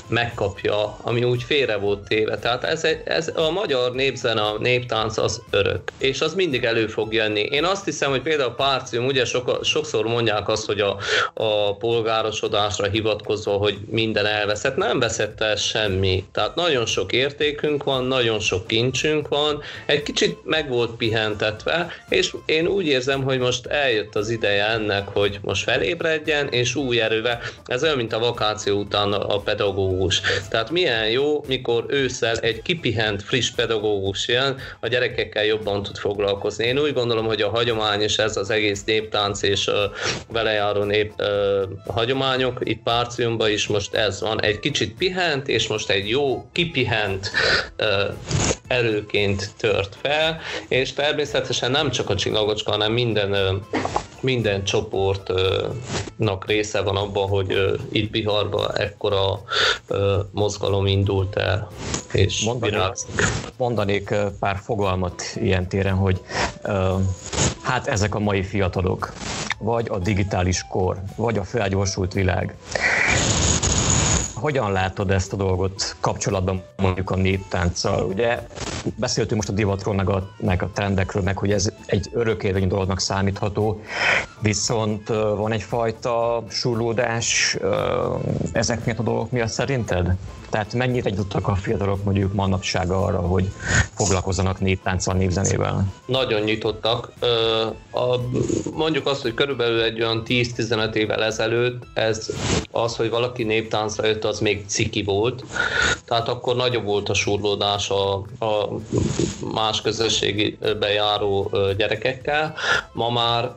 megkapja, 0.10 0.98
ami 1.02 1.24
úgy 1.24 1.44
félre 1.44 1.76
volt 1.78 2.08
téve. 2.08 2.38
Tehát 2.40 2.64
ez, 2.64 2.88
ez 3.04 3.32
a 3.36 3.50
magyar 3.52 3.92
népzene, 3.92 4.42
a 4.42 4.58
néptánc 4.60 5.18
az 5.18 5.42
örök, 5.50 5.92
és 5.98 6.22
az 6.22 6.34
mindig 6.34 6.64
elő 6.64 6.88
fog 6.88 7.14
jönni. 7.14 7.42
Én 7.42 7.64
azt 7.64 7.86
hiszem, 7.86 8.10
hogy 8.10 8.22
például 8.22 8.50
a 8.50 8.54
Párcium, 8.54 9.06
ugye 9.06 9.26
sok, 9.26 9.60
sokszor 9.64 10.06
mondják 10.06 10.48
azt, 10.48 10.66
hogy 10.66 10.80
a, 10.80 10.98
a 11.34 11.76
polgárosodásra 11.76 12.88
hivatkozva, 12.88 13.52
hogy 13.52 13.78
minden 13.90 14.26
elveszett. 14.26 14.76
Nem 14.76 15.00
veszett 15.00 15.42
el 15.42 15.56
semmi. 15.56 16.26
Tehát 16.32 16.56
nagyon 16.56 16.86
sok 16.86 17.12
értékünk 17.12 17.84
van, 17.84 18.04
nagyon 18.06 18.40
sok 18.40 18.68
kincsünk 18.68 19.28
van, 19.28 19.62
egy 19.86 20.04
kicsit 20.04 20.38
meg 20.44 20.70
volt 20.70 20.92
pihentetve, 20.92 21.88
és 22.10 22.36
én 22.46 22.68
úgy 22.68 22.86
érzem, 22.86 23.24
hogy 23.24 23.40
most 23.40 23.66
eljött 23.66 24.16
az 24.16 24.30
ideje 24.30 24.66
ennek, 24.66 25.08
hogy 25.08 25.40
most 25.42 25.64
felébredjen, 25.64 26.48
és 26.48 26.76
új 26.76 27.02
erővel. 27.02 27.40
Ez 27.66 27.84
olyan, 27.84 27.98
mint 27.98 28.14
a 28.14 28.20
vakáció 28.20 28.80
után 28.80 29.14
a 29.14 29.40
pedagógus 29.40 29.99
pedagógus. 30.00 30.22
Tehát 30.50 30.70
milyen 30.70 31.10
jó, 31.10 31.44
mikor 31.48 31.86
ősszel 31.88 32.38
egy 32.38 32.62
kipihent, 32.62 33.24
friss 33.24 33.50
pedagógus 33.50 34.28
jön, 34.28 34.58
a 34.80 34.88
gyerekekkel 34.88 35.46
jobban 35.46 35.84
tud 35.84 35.98
foglalkozni. 35.98 36.66
Én 36.66 36.80
úgy 36.80 36.94
gondolom, 36.94 37.26
hogy 37.26 37.42
a 37.42 37.50
hagyomány 37.50 38.02
és 38.02 38.18
ez 38.18 38.38
az 38.38 38.50
egész 38.50 38.84
néptánc 38.84 39.42
és 39.42 39.68
a 39.68 39.92
vele 40.32 40.52
járó 40.52 40.84
nép 40.84 41.14
a 41.86 41.92
hagyományok, 41.92 42.60
itt 42.64 42.84
Párciumban 42.84 43.50
is 43.50 43.68
most 43.68 43.94
ez 43.94 44.22
van. 44.22 44.42
Egy 44.42 44.60
kicsit 44.60 44.98
pihent, 44.98 45.48
és 45.48 45.68
most 45.68 45.90
egy 45.90 46.10
jó, 46.10 46.50
kipihent 46.52 47.32
erőként 48.68 49.50
tört 49.58 49.98
fel, 50.02 50.40
és 50.68 50.94
természetesen 50.94 51.72
nem 51.72 51.92
csak 51.92 52.10
a 52.10 52.16
csillagocska, 52.16 52.72
hanem 52.72 52.92
minden, 52.92 53.62
minden 54.22 54.64
csoportnak 54.64 56.48
része 56.48 56.82
van 56.82 56.96
abban, 56.96 57.28
hogy 57.28 57.78
itt 57.92 58.12
Biharban 58.12 58.78
ekkora 58.78 59.42
mozgalom 60.32 60.86
indult 60.86 61.36
el, 61.36 61.68
és 62.12 62.44
mondanék, 62.44 62.94
mondanék 63.58 64.16
pár 64.40 64.60
fogalmat 64.64 65.24
ilyen 65.36 65.68
téren, 65.68 65.96
hogy 65.96 66.22
hát 67.62 67.88
ezek 67.88 68.16
a 68.16 68.20
mai 68.20 68.44
fiatalok, 68.44 69.14
vagy 69.58 69.88
a 69.90 69.98
digitális 69.98 70.66
kor, 70.70 71.02
vagy 71.16 71.38
a 71.38 71.44
felgyorsult 71.44 72.14
világ. 72.14 72.56
Hogyan 74.34 74.72
látod 74.72 75.12
ezt 75.12 75.34
a 75.34 75.36
dolgot 75.36 75.96
kapcsolatban 76.00 76.64
mondjuk 76.78 77.10
a 77.10 77.16
néptánccal? 77.16 78.04
Ugye 78.04 78.40
beszéltünk 78.96 79.36
most 79.36 79.50
a 79.50 79.54
divatról, 79.54 79.96
meg 79.96 80.10
a, 80.10 80.30
meg 80.38 80.64
a 80.64 80.70
trendekről, 80.74 81.24
meg 81.24 81.38
hogy 81.38 81.52
ez 81.52 81.72
egy 81.86 82.10
örökérvényű 82.14 82.68
dolognak 82.68 83.00
számítható, 83.00 83.82
viszont 84.42 85.08
van 85.08 85.52
egyfajta 85.52 86.44
surlódás 86.50 87.58
ezek 88.52 88.86
miatt 88.86 89.00
a 89.00 89.04
dolgok 89.04 89.32
miatt 89.32 89.50
szerinted? 89.50 90.16
Tehát 90.50 90.74
mennyire 90.74 91.10
jutottak 91.10 91.48
a 91.48 91.56
fiatalok 91.56 92.04
mondjuk 92.04 92.34
manapság 92.34 92.92
arra, 92.92 93.20
hogy 93.20 93.52
foglalkozzanak 93.94 94.60
néptánccal, 94.60 95.16
népzenével? 95.16 95.94
Nagyon 96.06 96.42
nyitottak. 96.42 97.12
Mondjuk 98.74 99.08
azt, 99.08 99.22
hogy 99.22 99.34
körülbelül 99.34 99.82
egy 99.82 100.02
olyan 100.02 100.24
10-15 100.26 100.94
évvel 100.94 101.24
ezelőtt 101.24 101.84
ez 101.94 102.30
az, 102.72 102.96
hogy 102.96 103.10
valaki 103.10 103.44
néptáncra 103.44 104.08
jött, 104.08 104.24
az 104.24 104.40
még 104.40 104.64
ciki 104.68 105.04
volt. 105.04 105.44
Tehát 106.06 106.28
akkor 106.28 106.56
nagyobb 106.56 106.86
volt 106.86 107.10
a 107.10 107.14
surlódás 107.14 107.90
a, 107.90 108.14
a 108.40 108.80
más 109.54 109.82
közösségbe 109.82 110.92
járó 110.94 111.52
gyerekekkel. 111.78 112.56
Ma 112.94 113.10
már 113.10 113.52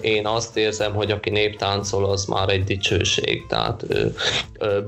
én 0.00 0.26
azt 0.26 0.56
érzem, 0.56 0.94
hogy 0.94 1.10
aki 1.10 1.30
néptáncol, 1.30 2.04
az 2.04 2.24
már 2.24 2.48
egy 2.48 2.64
dicsőség. 2.64 3.46
Tehát 3.46 3.86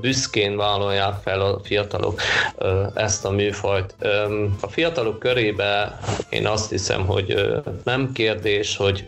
büszkén 0.01 0.57
vállalják 0.57 1.13
fel 1.23 1.41
fiatalok 1.63 2.19
ezt 2.93 3.25
a 3.25 3.29
műfajt. 3.31 3.95
A 4.61 4.67
fiatalok 4.67 5.19
körébe 5.19 5.99
én 6.29 6.47
azt 6.47 6.69
hiszem, 6.69 7.05
hogy 7.05 7.51
nem 7.83 8.11
kérdés, 8.11 8.75
hogy 8.77 9.07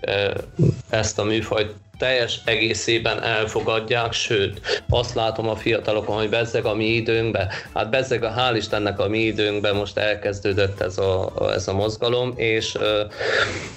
ezt 0.90 1.20
a 1.20 1.24
műfajt 1.24 1.74
teljes 2.04 2.40
egészében 2.46 3.24
elfogadják, 3.24 4.14
sőt, 4.14 4.84
azt 4.90 5.16
látom 5.16 5.50
a 5.50 5.56
fiatalokon, 5.56 6.18
hogy 6.18 6.30
bezzeg 6.30 6.66
a 6.66 6.76
mi 6.76 6.86
időnkben, 6.86 7.48
hát 7.74 7.90
bezzeg 7.90 8.24
a 8.24 8.34
hál' 8.38 8.56
Istennek 8.56 9.00
a 9.00 9.08
mi 9.08 9.20
időnkben 9.20 9.76
most 9.76 9.98
elkezdődött 9.98 10.82
ez 10.82 10.98
a, 10.98 11.32
ez 11.54 11.68
a 11.68 11.74
mozgalom, 11.74 12.34
és 12.36 12.78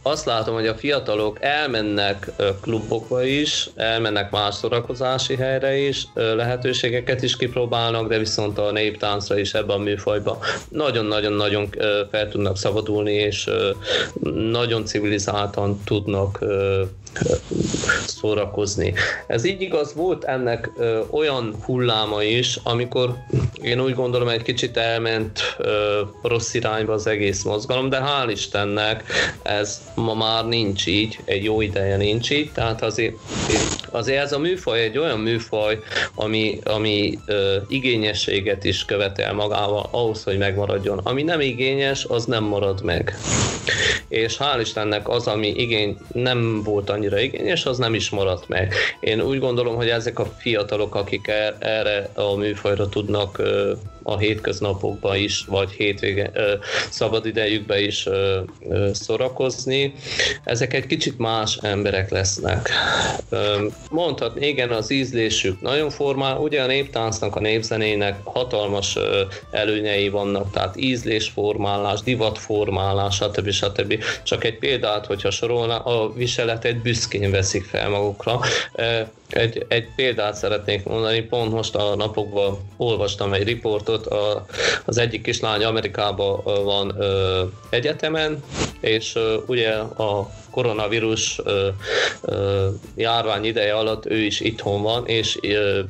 azt 0.03 0.25
látom, 0.25 0.55
hogy 0.55 0.67
a 0.67 0.75
fiatalok 0.75 1.39
elmennek 1.41 2.31
klubokba 2.61 3.25
is, 3.25 3.69
elmennek 3.77 4.31
más 4.31 4.55
szórakozási 4.55 5.37
helyre 5.37 5.77
is, 5.77 6.07
lehetőségeket 6.15 7.23
is 7.23 7.37
kipróbálnak, 7.37 8.09
de 8.09 8.19
viszont 8.19 8.59
a 8.59 8.73
néptáncra 8.73 9.39
is 9.39 9.55
ebben 9.55 9.77
a 9.77 9.83
műfajban 9.83 10.39
nagyon-nagyon-nagyon 10.69 11.69
fel 12.11 12.29
tudnak 12.29 12.57
szabadulni, 12.57 13.13
és 13.13 13.51
nagyon 14.51 14.85
civilizáltan 14.85 15.81
tudnak 15.85 16.45
szórakozni. 18.07 18.95
Ez 19.27 19.45
így 19.45 19.61
igaz, 19.61 19.95
volt 19.95 20.25
ennek 20.25 20.71
ö, 20.77 21.01
olyan 21.11 21.57
hulláma 21.65 22.23
is, 22.23 22.59
amikor 22.63 23.15
én 23.63 23.81
úgy 23.81 23.95
gondolom 23.95 24.29
egy 24.29 24.43
kicsit 24.43 24.77
elment 24.77 25.41
ö, 25.59 26.01
rossz 26.23 26.55
irányba 26.55 26.93
az 26.93 27.07
egész 27.07 27.43
mozgalom, 27.43 27.89
de 27.89 28.01
hál' 28.01 28.31
Istennek 28.31 29.05
ez 29.43 29.83
ma 29.95 30.15
már 30.15 30.47
nincs 30.47 30.87
így, 30.87 31.19
egy 31.25 31.45
jó 31.45 31.61
ideje 31.61 31.97
nincs 31.97 32.31
így, 32.31 32.53
tehát 32.53 32.83
azért, 32.83 33.15
azért 33.97 34.23
ez 34.23 34.33
a 34.33 34.39
műfaj 34.39 34.81
egy 34.81 34.99
olyan 34.99 35.19
műfaj, 35.19 35.79
ami, 36.15 36.59
ami 36.65 37.19
ö, 37.27 37.57
igényességet 37.69 38.65
is 38.65 38.85
követel 38.85 39.33
magával 39.33 39.89
ahhoz, 39.91 40.25
hogy 40.25 40.39
megmaradjon. 40.39 41.01
Ami 41.03 41.23
nem 41.23 41.41
igényes, 41.41 42.05
az 42.05 42.25
nem 42.25 42.45
marad 42.45 42.83
meg. 42.83 43.17
És 44.09 44.37
hál' 44.39 44.61
Istennek 44.61 45.09
az, 45.09 45.27
ami 45.27 45.49
igény 45.49 45.99
nem 46.13 46.63
volt 46.63 46.91
annyira 46.91 47.19
igényes, 47.19 47.67
az 47.67 47.79
nem 47.79 47.95
is 47.95 48.11
maradt 48.11 48.49
meg. 48.49 48.75
Én 49.01 49.21
úgy 49.21 49.39
gondolom, 49.39 49.75
hogy 49.75 49.89
ezek 49.89 50.19
a 50.19 50.27
fiatalok, 50.39 50.95
akik 50.95 51.29
er, 51.29 51.57
erre 51.59 52.09
a 52.15 52.37
műfajra 52.37 52.89
tudnak 52.89 53.43
a 54.07 54.19
hétköznapokban 54.19 55.17
is, 55.17 55.45
vagy 55.49 55.71
hétvége 55.71 56.31
szabadidejükben 56.91 57.79
is 57.79 58.09
szorakozni. 58.93 59.95
Ezek 60.45 60.75
egy 60.75 60.87
kicsit 60.87 61.19
más 61.19 61.59
emberek 61.63 62.11
lesznek. 62.11 62.71
Mondhatni, 63.91 64.47
igen, 64.47 64.71
az 64.71 64.91
ízlésük 64.91 65.61
nagyon 65.61 65.91
formál, 65.91 66.37
ugye 66.37 66.63
a 66.63 66.67
néptáncnak, 66.67 67.37
a 67.37 67.41
népzenének 67.41 68.21
hatalmas 68.25 68.99
előnyei 69.51 70.09
vannak, 70.09 70.53
tehát 70.53 70.77
ízlésformálás, 70.77 72.01
divatformálás, 72.01 73.15
stb. 73.15 73.51
stb. 73.51 74.03
Csak 74.23 74.45
egy 74.45 74.59
példát, 74.59 75.07
hogyha 75.07 75.31
sorolna, 75.31 75.79
a 75.79 76.13
viseletet 76.13 76.77
büszkén 76.77 77.31
veszik 77.31 77.65
fel 77.65 77.89
magukra. 77.89 78.41
Egy, 79.29 79.65
egy 79.69 79.89
példát 79.97 80.35
szeretnék 80.35 80.85
mondani, 80.85 81.21
pont 81.21 81.53
most 81.53 81.75
a 81.75 81.97
napokban 81.97 82.59
olvastam 82.77 83.33
egy 83.33 83.43
riportot, 83.43 84.07
a, 84.07 84.47
az 84.85 84.99
egyik 84.99 85.23
kislány 85.23 85.65
Amerikában 85.65 86.41
van 86.45 86.95
ö, 86.99 87.43
egyetemen, 87.71 88.43
és 88.81 89.15
ö, 89.15 89.37
ugye 89.47 89.73
a 89.79 90.31
koronavírus 90.51 91.41
ö, 91.45 91.69
ö, 92.21 92.69
járvány 92.95 93.45
ideje 93.45 93.75
alatt 93.75 94.07
ő 94.07 94.17
is 94.17 94.41
itthon 94.41 94.83
van, 94.83 95.07
és 95.07 95.39
ö, 95.43 95.81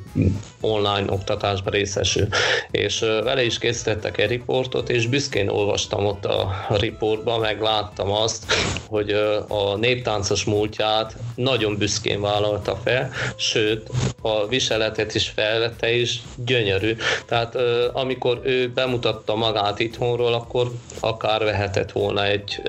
online 0.60 1.12
oktatásban 1.12 1.72
részesül. 1.72 2.28
És 2.70 3.02
ö, 3.02 3.22
vele 3.22 3.44
is 3.44 3.58
készítettek 3.58 4.18
egy 4.18 4.28
riportot, 4.28 4.88
és 4.88 5.06
büszkén 5.06 5.48
olvastam 5.48 6.06
ott 6.06 6.24
a, 6.24 6.40
a 6.68 6.76
riportban, 6.76 7.40
meg 7.40 7.60
láttam 7.60 8.10
azt, 8.10 8.52
hogy 8.88 9.12
ö, 9.12 9.38
a 9.48 9.76
néptáncos 9.76 10.44
múltját 10.44 11.16
nagyon 11.34 11.76
büszkén 11.76 12.20
vállalta 12.20 12.76
fel, 12.84 13.10
sőt, 13.36 13.88
a 14.22 14.46
viseletet 14.46 15.14
is 15.14 15.28
felvette, 15.28 15.92
és 15.92 16.18
gyönyörű. 16.36 16.96
Tehát 17.26 17.56
amikor 17.92 18.40
ő 18.44 18.68
bemutatta 18.74 19.34
magát 19.34 19.78
itthonról, 19.78 20.34
akkor 20.34 20.70
akár 21.00 21.44
vehetett 21.44 21.92
volna 21.92 22.24
egy 22.24 22.62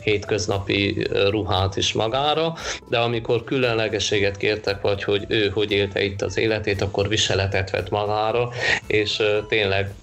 hétköznapi 0.00 1.06
ruhát 1.30 1.76
is 1.76 1.92
magára, 1.92 2.54
de 2.88 2.98
amikor 2.98 3.44
különlegeséget 3.44 4.36
kértek, 4.36 4.80
vagy 4.80 5.04
hogy 5.04 5.24
ő 5.28 5.48
hogy 5.48 5.70
élte 5.70 6.02
itt 6.02 6.22
az 6.22 6.38
életét, 6.38 6.82
akkor 6.82 7.08
viseletet 7.08 7.70
vett 7.70 7.90
magára, 7.90 8.48
és 8.86 9.22
tényleg 9.48 9.94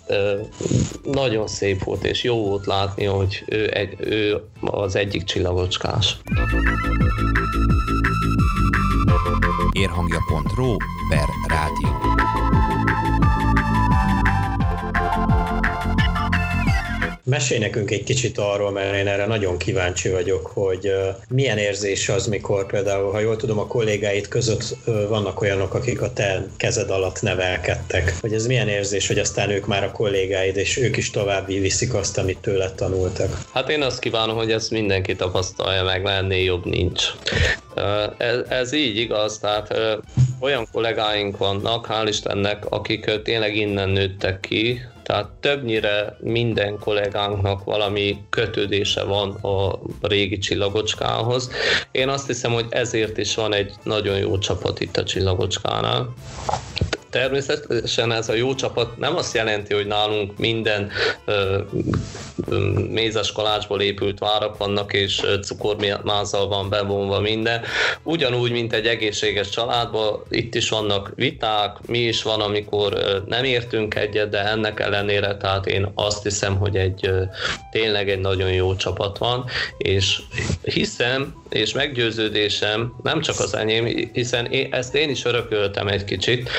nagyon 1.03 1.47
szép 1.47 1.83
volt, 1.83 2.03
és 2.05 2.23
jó 2.23 2.45
volt 2.45 2.65
látni, 2.65 3.05
hogy 3.05 3.43
ő, 3.47 3.69
egy, 3.73 3.95
ő 3.99 4.41
az 4.61 4.95
egyik 4.95 5.23
csillagocskás. 5.23 6.17
Érhangja.ro 9.75 10.77
per 11.09 11.27
rádió. 11.49 12.14
Mesélj 17.27 17.59
nekünk 17.59 17.91
egy 17.91 18.03
kicsit 18.03 18.37
arról, 18.37 18.71
mert 18.71 18.95
én 18.95 19.07
erre 19.07 19.25
nagyon 19.25 19.57
kíváncsi 19.57 20.09
vagyok, 20.09 20.45
hogy 20.45 20.91
milyen 21.29 21.57
érzés 21.57 22.09
az, 22.09 22.27
mikor 22.27 22.65
például, 22.65 23.11
ha 23.11 23.19
jól 23.19 23.35
tudom, 23.35 23.59
a 23.59 23.67
kollégáid 23.67 24.27
között 24.27 24.77
vannak 24.85 25.41
olyanok, 25.41 25.73
akik 25.73 26.01
a 26.01 26.13
te 26.13 26.47
kezed 26.57 26.89
alatt 26.89 27.21
nevelkedtek. 27.21 28.17
Hogy 28.21 28.33
ez 28.33 28.47
milyen 28.47 28.67
érzés, 28.67 29.07
hogy 29.07 29.19
aztán 29.19 29.49
ők 29.49 29.65
már 29.65 29.83
a 29.83 29.91
kollégáid, 29.91 30.57
és 30.57 30.77
ők 30.77 30.97
is 30.97 31.09
tovább 31.09 31.47
viszik 31.47 31.93
azt, 31.93 32.17
amit 32.17 32.37
tőled 32.37 32.73
tanultak. 32.73 33.41
Hát 33.53 33.69
én 33.69 33.81
azt 33.81 33.99
kívánom, 33.99 34.35
hogy 34.35 34.51
ezt 34.51 34.71
mindenki 34.71 35.15
tapasztalja 35.15 35.83
meg, 35.83 36.01
mert 36.01 36.21
ennél 36.21 36.43
jobb 36.43 36.65
nincs. 36.65 37.03
Ez, 38.17 38.37
ez 38.49 38.73
így 38.73 38.97
igaz, 38.97 39.39
tehát 39.39 39.75
olyan 40.45 40.67
kollégáink 40.71 41.37
vannak, 41.37 41.87
hál' 41.89 42.07
Istennek, 42.07 42.65
akik 42.69 43.21
tényleg 43.23 43.55
innen 43.55 43.89
nőttek 43.89 44.39
ki, 44.39 44.81
tehát 45.03 45.29
többnyire 45.39 46.17
minden 46.19 46.79
kollégánknak 46.79 47.63
valami 47.63 48.17
kötődése 48.29 49.03
van 49.03 49.31
a 49.31 49.79
régi 50.01 50.37
csillagocskához. 50.37 51.49
Én 51.91 52.09
azt 52.09 52.27
hiszem, 52.27 52.51
hogy 52.51 52.65
ezért 52.69 53.17
is 53.17 53.35
van 53.35 53.53
egy 53.53 53.73
nagyon 53.83 54.17
jó 54.17 54.37
csapat 54.37 54.79
itt 54.79 54.97
a 54.97 55.03
csillagocskánál. 55.03 56.13
Természetesen 57.15 58.11
ez 58.11 58.29
a 58.29 58.33
jó 58.33 58.55
csapat 58.55 58.97
nem 58.97 59.15
azt 59.15 59.33
jelenti, 59.35 59.73
hogy 59.73 59.87
nálunk 59.87 60.37
minden 60.37 60.91
ö, 61.25 61.57
mézes 62.89 63.31
kalácsból 63.31 63.81
épült 63.81 64.19
várak 64.19 64.57
vannak, 64.57 64.93
és 64.93 65.21
cukormázzal 65.41 66.47
van 66.47 66.69
bevonva 66.69 67.19
minden. 67.19 67.61
Ugyanúgy, 68.03 68.51
mint 68.51 68.73
egy 68.73 68.87
egészséges 68.87 69.49
családban, 69.49 70.23
itt 70.29 70.55
is 70.55 70.69
vannak 70.69 71.11
viták, 71.15 71.77
mi 71.87 71.97
is 71.97 72.23
van, 72.23 72.41
amikor 72.41 73.23
nem 73.25 73.43
értünk 73.43 73.95
egyet, 73.95 74.29
de 74.29 74.49
ennek 74.49 74.79
ellenére, 74.79 75.37
tehát 75.37 75.65
én 75.65 75.91
azt 75.93 76.23
hiszem, 76.23 76.57
hogy 76.57 76.75
egy 76.75 77.09
tényleg 77.71 78.09
egy 78.09 78.19
nagyon 78.19 78.51
jó 78.51 78.75
csapat 78.75 79.17
van, 79.17 79.45
és 79.77 80.19
hiszem, 80.63 81.43
és 81.49 81.73
meggyőződésem, 81.73 82.95
nem 83.03 83.21
csak 83.21 83.39
az 83.39 83.55
enyém, 83.55 84.09
hiszen 84.13 84.45
én, 84.45 84.67
ezt 84.71 84.95
én 84.95 85.09
is 85.09 85.25
örököltem 85.25 85.87
egy 85.87 86.03
kicsit, 86.03 86.49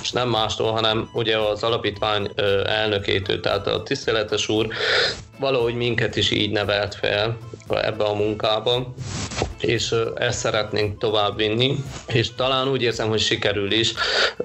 és 0.00 0.10
nem 0.10 0.28
mástól, 0.28 0.72
hanem 0.72 1.10
ugye 1.12 1.38
az 1.38 1.62
alapítvány 1.62 2.30
elnökétől, 2.64 3.40
tehát 3.40 3.66
a 3.66 3.82
tiszteletes 3.82 4.48
úr 4.48 4.68
valahogy 5.40 5.74
minket 5.74 6.16
is 6.16 6.30
így 6.30 6.50
nevelt 6.50 6.94
fel 6.94 7.38
ebbe 7.68 8.04
a 8.04 8.14
munkába, 8.14 8.94
és 9.60 9.94
ezt 10.14 10.38
szeretnénk 10.38 10.98
továbbvinni, 10.98 11.76
és 12.06 12.34
talán 12.34 12.68
úgy 12.68 12.82
érzem, 12.82 13.08
hogy 13.08 13.20
sikerül 13.20 13.72
is, 13.72 13.92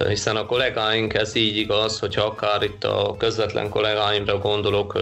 hiszen 0.08 0.36
a 0.36 0.46
kollégáink 0.46 1.14
ez 1.14 1.36
így 1.36 1.58
igaz, 1.58 2.00
hogyha 2.00 2.26
akár 2.26 2.64
itt 2.64 2.84
a 2.84 3.16
közvetlen 3.18 3.70
kollégáimra 3.70 4.38
gondolok, 4.38 5.00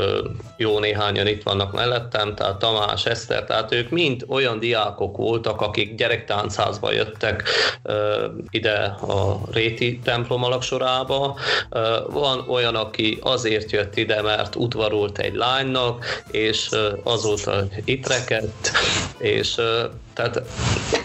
jó 0.57 0.79
néhányan 0.79 1.27
itt 1.27 1.43
vannak 1.43 1.73
mellettem, 1.73 2.35
tehát 2.35 2.59
Tamás, 2.59 3.05
Eszter, 3.05 3.43
tehát 3.43 3.73
ők 3.73 3.89
mind 3.89 4.25
olyan 4.27 4.59
diákok 4.59 5.17
voltak, 5.17 5.61
akik 5.61 5.95
gyerektáncházba 5.95 6.91
jöttek 6.91 7.43
ide 8.49 8.95
a 9.01 9.39
Réti 9.51 9.99
templom 10.03 10.43
alaksorába. 10.43 11.37
Van 12.09 12.45
olyan, 12.47 12.75
aki 12.75 13.17
azért 13.21 13.71
jött 13.71 13.97
ide, 13.97 14.21
mert 14.21 14.55
udvarolt 14.55 15.17
egy 15.17 15.35
lánynak, 15.35 15.82
és 16.31 16.69
azóta 17.03 17.63
itt 17.85 18.07
rekedt, 18.07 18.71
és 19.17 19.55
tehát 20.13 20.41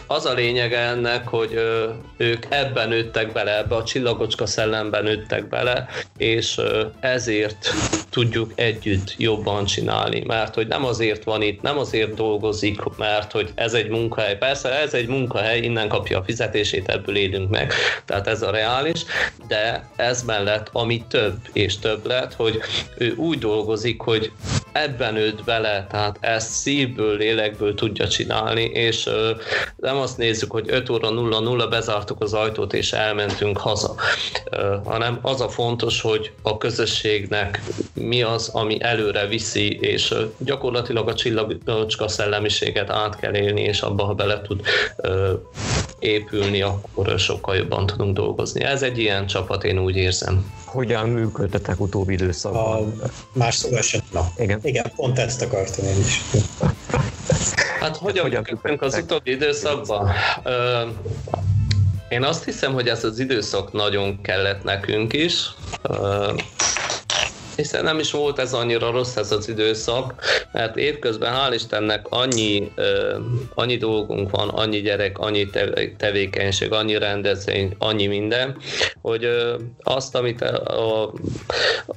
az 0.07 0.25
a 0.27 0.33
lényege 0.33 0.79
ennek, 0.79 1.29
hogy 1.29 1.53
ők 2.17 2.47
ebben 2.49 2.89
nőttek 2.89 3.33
bele, 3.33 3.59
ebbe 3.59 3.75
a 3.75 3.85
csillagocska 3.85 4.47
szellemben 4.47 5.03
nőttek 5.03 5.49
bele, 5.49 5.89
és 6.17 6.61
ezért 7.01 7.75
tudjuk 8.11 8.53
együtt 8.55 9.15
jobban 9.17 9.65
csinálni, 9.65 10.23
mert 10.27 10.55
hogy 10.55 10.67
nem 10.67 10.85
azért 10.85 11.25
van 11.25 11.43
itt, 11.43 11.63
nem 11.63 11.79
azért 11.79 12.15
dolgozik, 12.15 12.83
mert 12.97 13.33
hogy 13.33 13.51
ez 13.55 13.75
egy 13.75 13.89
munkahely. 13.89 14.39
Persze 14.39 14.81
ez 14.81 14.95
egy 14.95 15.07
munkahely, 15.07 15.61
innen 15.61 15.89
kapja 15.89 16.19
a 16.19 16.25
fizetését, 16.25 16.89
ebből 16.89 17.17
élünk 17.17 17.51
meg, 17.51 17.73
tehát 18.05 18.27
ez 18.27 18.43
a 18.43 18.51
reális, 18.51 19.05
de 19.49 19.91
ez 19.97 20.23
mellett, 20.23 20.69
ami 20.73 21.05
több 21.09 21.37
és 21.53 21.79
több 21.79 22.07
lett, 22.07 22.35
hogy 22.35 22.61
ő 22.97 23.15
úgy 23.15 23.39
dolgozik, 23.39 24.01
hogy 24.01 24.33
ebben 24.73 25.13
nőtt 25.13 25.45
bele, 25.45 25.87
tehát 25.91 26.17
ezt 26.21 26.51
szívből, 26.51 27.17
lélekből 27.17 27.75
tudja 27.75 28.09
csinálni, 28.09 28.65
és 28.65 29.09
nem 29.77 29.97
azt 29.97 30.19
nézzük, 30.19 30.51
hogy 30.51 30.65
5 30.69 30.91
óra 30.91 31.09
0-0 31.13 31.67
bezártuk 31.71 32.23
az 32.23 32.33
ajtót 32.33 32.73
és 32.73 32.93
elmentünk 32.93 33.59
haza, 33.59 33.95
hanem 34.85 35.19
az 35.23 35.41
a 35.41 35.49
fontos, 35.49 36.01
hogy 36.01 36.33
a 36.43 36.59
közösségnek 36.59 37.63
mi 38.01 38.23
az, 38.23 38.49
ami 38.49 38.83
előre 38.83 39.27
viszi, 39.27 39.79
és 39.81 40.15
gyakorlatilag 40.39 41.09
a 41.09 41.15
csillagocska 41.15 42.09
szellemiséget 42.09 42.91
át 42.91 43.17
kell 43.17 43.35
élni, 43.35 43.61
és 43.61 43.81
abba, 43.81 44.05
ha 44.05 44.15
bele 44.15 44.41
tud 44.41 44.61
épülni, 45.99 46.63
akkor 46.63 47.19
sokkal 47.19 47.57
jobban 47.57 47.87
tudunk 47.87 48.17
dolgozni. 48.17 48.63
Ez 48.65 48.83
egy 48.83 48.99
ilyen 48.99 49.27
csapat, 49.27 49.65
én 49.65 49.79
úgy 49.79 49.97
érzem. 49.97 50.53
Hogyan 50.65 51.09
működtetek 51.09 51.81
utóbbi 51.81 52.13
időszakban? 52.13 52.93
A 53.03 53.09
más 53.33 53.55
szóval 53.55 53.83
sem. 53.83 54.01
Na, 54.13 54.29
igen. 54.37 54.61
igen, 54.63 54.93
pont 54.97 55.19
ezt 55.19 55.43
akartam 55.43 55.85
én 55.85 55.99
is. 55.99 56.21
Hát 57.81 57.97
hogyan, 57.97 58.23
hogyan 58.23 58.43
működtünk 58.49 58.83
az 58.83 59.01
utóbbi 59.03 59.31
időszakban? 59.31 60.11
Ö, 60.43 60.83
én 62.09 62.23
azt 62.23 62.45
hiszem, 62.45 62.73
hogy 62.73 62.89
ez 62.89 63.05
az 63.05 63.19
időszak 63.19 63.73
nagyon 63.73 64.21
kellett 64.21 64.63
nekünk 64.63 65.13
is. 65.13 65.51
Hiszen 67.59 67.85
nem 67.85 67.99
is 67.99 68.11
volt 68.11 68.39
ez 68.39 68.53
annyira 68.53 68.91
rossz 68.91 69.17
ez 69.17 69.33
az 69.33 69.49
időszak, 69.49 70.15
mert 70.53 70.77
évközben 70.77 71.33
hál' 71.35 71.55
Istennek 71.55 72.07
annyi, 72.09 72.73
annyi 73.55 73.77
dolgunk 73.77 74.31
van, 74.31 74.49
annyi 74.49 74.81
gyerek, 74.81 75.19
annyi 75.19 75.51
tevékenység, 75.97 76.73
annyi 76.73 76.99
rendezvény, 76.99 77.75
annyi 77.79 78.07
minden, 78.07 78.57
hogy 79.03 79.29
azt, 79.83 80.15
amit 80.15 80.41
a, 80.43 81.13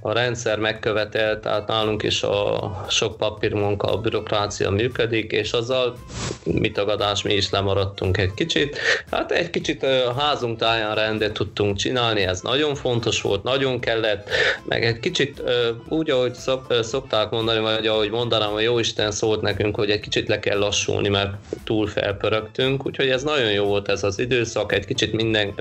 a 0.02 0.12
rendszer 0.14 0.60
megkövetel, 0.60 1.40
tehát 1.40 1.68
nálunk 1.68 2.04
is 2.04 2.24
a 2.24 2.86
sok 2.90 3.18
papírmunka, 3.18 3.88
a 3.88 3.98
bürokrácia 3.98 4.70
működik, 4.70 5.32
és 5.32 5.52
azzal 5.52 5.96
mit 6.44 6.74
tagadás, 6.74 7.22
mi 7.22 7.34
is 7.34 7.50
lemaradtunk 7.50 8.18
egy 8.18 8.34
kicsit. 8.34 8.78
Hát 9.12 9.32
egy 9.32 9.50
kicsit 9.50 9.84
a 9.84 10.14
házunk 10.18 10.58
táján 10.58 10.96
rendet 10.96 11.34
tudtunk 11.34 11.78
csinálni, 11.78 12.22
ez 12.22 12.42
nagyon 12.42 12.76
fontos 12.76 13.22
volt, 13.22 13.44
nagyon 13.44 13.80
kellett, 13.80 14.30
meg 14.68 14.86
egy 14.86 15.00
kicsit 15.00 15.42
úgy, 15.88 16.10
ahogy 16.10 16.34
szokták 16.82 17.30
mondani, 17.30 17.60
vagy 17.60 17.88
ahogy 17.88 18.10
mondanám, 18.10 18.52
hogy 18.52 18.64
jó 18.64 18.80
Isten 18.80 19.12
szólt 19.12 19.42
nekünk, 19.42 19.76
hogy 19.76 19.90
egy 19.90 20.00
kicsit 20.00 20.28
le 20.28 20.40
kell 20.40 20.58
lassulni, 20.58 21.10
mert 21.10 21.34
túl 21.64 21.88
felpörögtünk, 21.88 22.86
úgyhogy 22.86 23.10
ez 23.10 23.24
nagyon 23.24 23.52
jó 23.52 23.66
volt 23.66 23.90
ez 23.90 24.04
az 24.04 24.20
időszak, 24.20 24.74
egy 24.74 24.86
kicsit 24.86 25.14
minden 25.14 25.54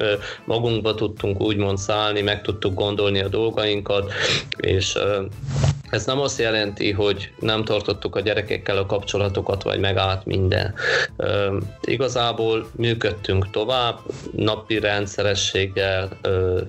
magunkba 0.45 0.95
tudtunk 0.95 1.41
úgymond 1.41 1.79
szállni, 1.79 2.21
meg 2.21 2.43
tudtuk 2.43 2.75
gondolni 2.75 3.21
a 3.21 3.29
dolgainkat, 3.29 4.13
és 4.57 4.99
ez 5.91 6.05
nem 6.07 6.21
azt 6.21 6.39
jelenti, 6.39 6.93
hogy 6.93 7.33
nem 7.39 7.65
tartottuk 7.65 8.17
a 8.17 8.21
gyerekekkel 8.21 8.77
a 8.77 8.87
kapcsolatokat, 8.87 9.63
vagy 9.63 9.81
megállt 9.81 10.25
minden. 10.25 10.75
Igazából 11.81 12.71
működtünk 12.77 13.51
tovább, 13.51 13.99
napi 14.37 14.79
rendszerességgel 14.79 16.09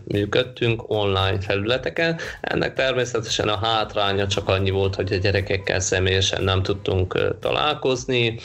működtünk 0.07 0.83
online 0.87 1.39
felületeken. 1.39 2.19
Ennek 2.41 2.73
természetesen 2.73 3.47
a 3.47 3.57
hátránya 3.57 4.27
csak 4.27 4.47
annyi 4.47 4.69
volt, 4.69 4.95
hogy 4.95 5.13
a 5.13 5.17
gyerekekkel 5.17 5.79
személyesen 5.79 6.43
nem 6.43 6.63
tudtunk 6.63 7.37
találkozni. 7.39 8.39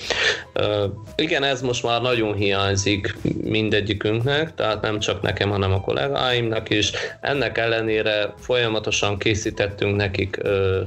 Igen, 1.17 1.43
ez 1.43 1.63
most 1.63 1.83
már 1.83 2.03
nagyon 2.03 2.35
hiányzik 2.35 3.17
mindegyikünknek, 3.43 4.55
tehát 4.55 4.83
nem 4.83 4.99
csak 4.99 5.23
nekem, 5.23 5.51
hanem 5.51 5.73
a 5.73 5.81
kollégáimnak 5.81 6.71
is. 6.71 6.93
Ennek 7.21 7.59
ellenére 7.59 8.35
folyamatosan 8.39 9.19
készítettünk 9.19 9.97
nekik 9.97 10.41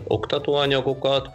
oktatóanyagokat, 0.08 1.30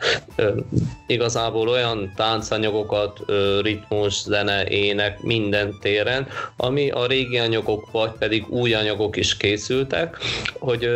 igazából 1.07 1.68
olyan 1.68 2.12
táncanyagokat, 2.16 3.20
ritmus, 3.62 4.22
zene, 4.22 4.66
ének 4.68 5.22
minden 5.22 5.78
téren, 5.80 6.26
ami 6.57 6.90
a 6.90 7.07
régi 7.07 7.38
anyagok 7.38 7.90
vagy 7.90 8.11
pedig 8.18 8.49
új 8.49 8.74
anyagok 8.74 9.16
is 9.16 9.36
készültek, 9.36 10.18
hogy 10.59 10.88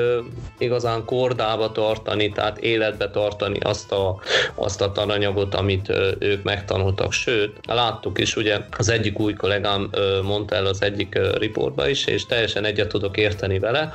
igazán 0.59 1.05
kordába 1.05 1.72
tartani, 1.72 2.32
tehát 2.32 2.59
életbe 2.59 3.11
tartani 3.11 3.59
azt 3.59 3.92
a, 3.92 4.20
azt 4.55 4.80
a 4.80 4.92
tananyagot, 4.92 5.55
amit 5.55 5.92
ők 6.18 6.42
megtanultak. 6.42 7.12
Sőt, 7.12 7.57
láttuk 7.66 8.18
is, 8.18 8.36
ugye 8.36 8.59
az 8.78 8.88
egyik 8.88 9.18
új 9.18 9.34
kollégám 9.34 9.90
mondta 10.22 10.55
el 10.55 10.66
az 10.66 10.82
egyik 10.82 11.18
riportba 11.38 11.88
is, 11.88 12.07
és 12.07 12.26
teljesen 12.26 12.64
egyet 12.64 12.88
tudok 12.88 13.16
érteni 13.16 13.59
vele, 13.59 13.92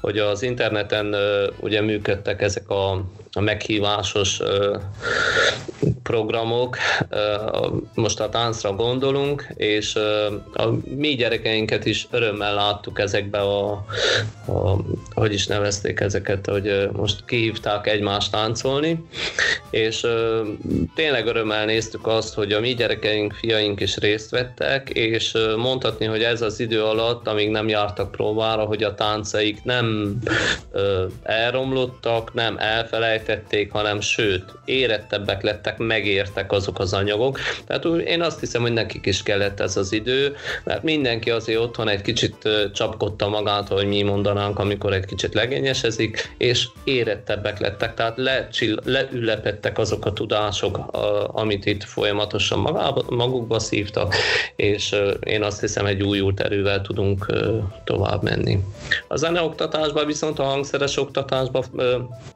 hogy 0.00 0.18
az 0.18 0.42
interneten 0.42 1.16
ugye 1.60 1.80
működtek 1.80 2.42
ezek 2.42 2.70
a 2.70 2.91
a 3.32 3.40
meghívásos 3.40 4.40
programok, 6.02 6.76
most 7.94 8.20
a 8.20 8.28
táncra 8.28 8.72
gondolunk, 8.72 9.46
és 9.56 9.94
a 10.52 10.68
mi 10.96 11.08
gyerekeinket 11.14 11.86
is 11.86 12.06
örömmel 12.10 12.54
láttuk 12.54 12.98
ezekbe 12.98 13.38
a, 13.38 13.70
a 14.46 14.76
hogy 15.14 15.32
is 15.32 15.46
nevezték 15.46 16.00
ezeket, 16.00 16.46
hogy 16.46 16.88
most 16.92 17.24
kihívták 17.24 17.86
egymást 17.86 18.30
táncolni, 18.30 19.04
és 19.70 20.06
tényleg 20.94 21.26
örömmel 21.26 21.64
néztük 21.64 22.06
azt, 22.06 22.34
hogy 22.34 22.52
a 22.52 22.60
mi 22.60 22.74
gyerekeink, 22.74 23.32
fiaink 23.32 23.80
is 23.80 23.96
részt 23.96 24.30
vettek, 24.30 24.90
és 24.90 25.36
mondhatni, 25.56 26.06
hogy 26.06 26.22
ez 26.22 26.42
az 26.42 26.60
idő 26.60 26.84
alatt, 26.84 27.28
amíg 27.28 27.50
nem 27.50 27.68
jártak 27.68 28.10
próbára, 28.10 28.64
hogy 28.64 28.82
a 28.82 28.94
táncaik 28.94 29.64
nem 29.64 30.18
elromlottak, 31.22 32.34
nem 32.34 32.58
elfelejtették, 32.82 33.72
hanem 33.72 34.00
sőt, 34.00 34.44
érettebbek 34.64 35.42
lettek, 35.42 35.78
megértek 35.78 36.52
azok 36.52 36.78
az 36.78 36.92
anyagok. 36.92 37.38
Tehát 37.66 37.84
én 37.84 38.22
azt 38.22 38.40
hiszem, 38.40 38.62
hogy 38.62 38.72
nekik 38.72 39.06
is 39.06 39.22
kellett 39.22 39.60
ez 39.60 39.76
az 39.76 39.92
idő, 39.92 40.34
mert 40.64 40.82
mindenki 40.82 41.30
azért 41.30 41.58
otthon 41.58 41.88
egy 41.88 42.02
kicsit 42.02 42.48
csapkodta 42.72 43.28
magát, 43.28 43.68
hogy 43.68 43.86
mi 43.86 44.02
mondanánk, 44.02 44.58
amikor 44.58 44.92
egy 44.92 45.04
kicsit 45.04 45.34
legényesezik, 45.34 46.34
és 46.38 46.68
érettebbek 46.84 47.58
lettek, 47.58 47.94
tehát 47.94 48.16
lecsill, 48.16 48.76
leülepettek 48.84 49.78
azok 49.78 50.06
a 50.06 50.12
tudások, 50.12 50.78
amit 51.26 51.66
itt 51.66 51.84
folyamatosan 51.84 52.58
magába, 52.58 53.04
magukba 53.08 53.58
szívtak, 53.58 54.14
és 54.56 54.96
én 55.20 55.42
azt 55.42 55.60
hiszem, 55.60 55.86
egy 55.86 56.02
újult 56.02 56.40
erővel 56.40 56.80
tudunk 56.80 57.26
tovább 57.84 58.22
menni. 58.22 58.58
A 59.08 59.16
zeneoktatásban 59.16 60.06
viszont 60.06 60.38
a 60.38 60.42
hangszeres 60.42 60.96
oktatásban 60.96 61.64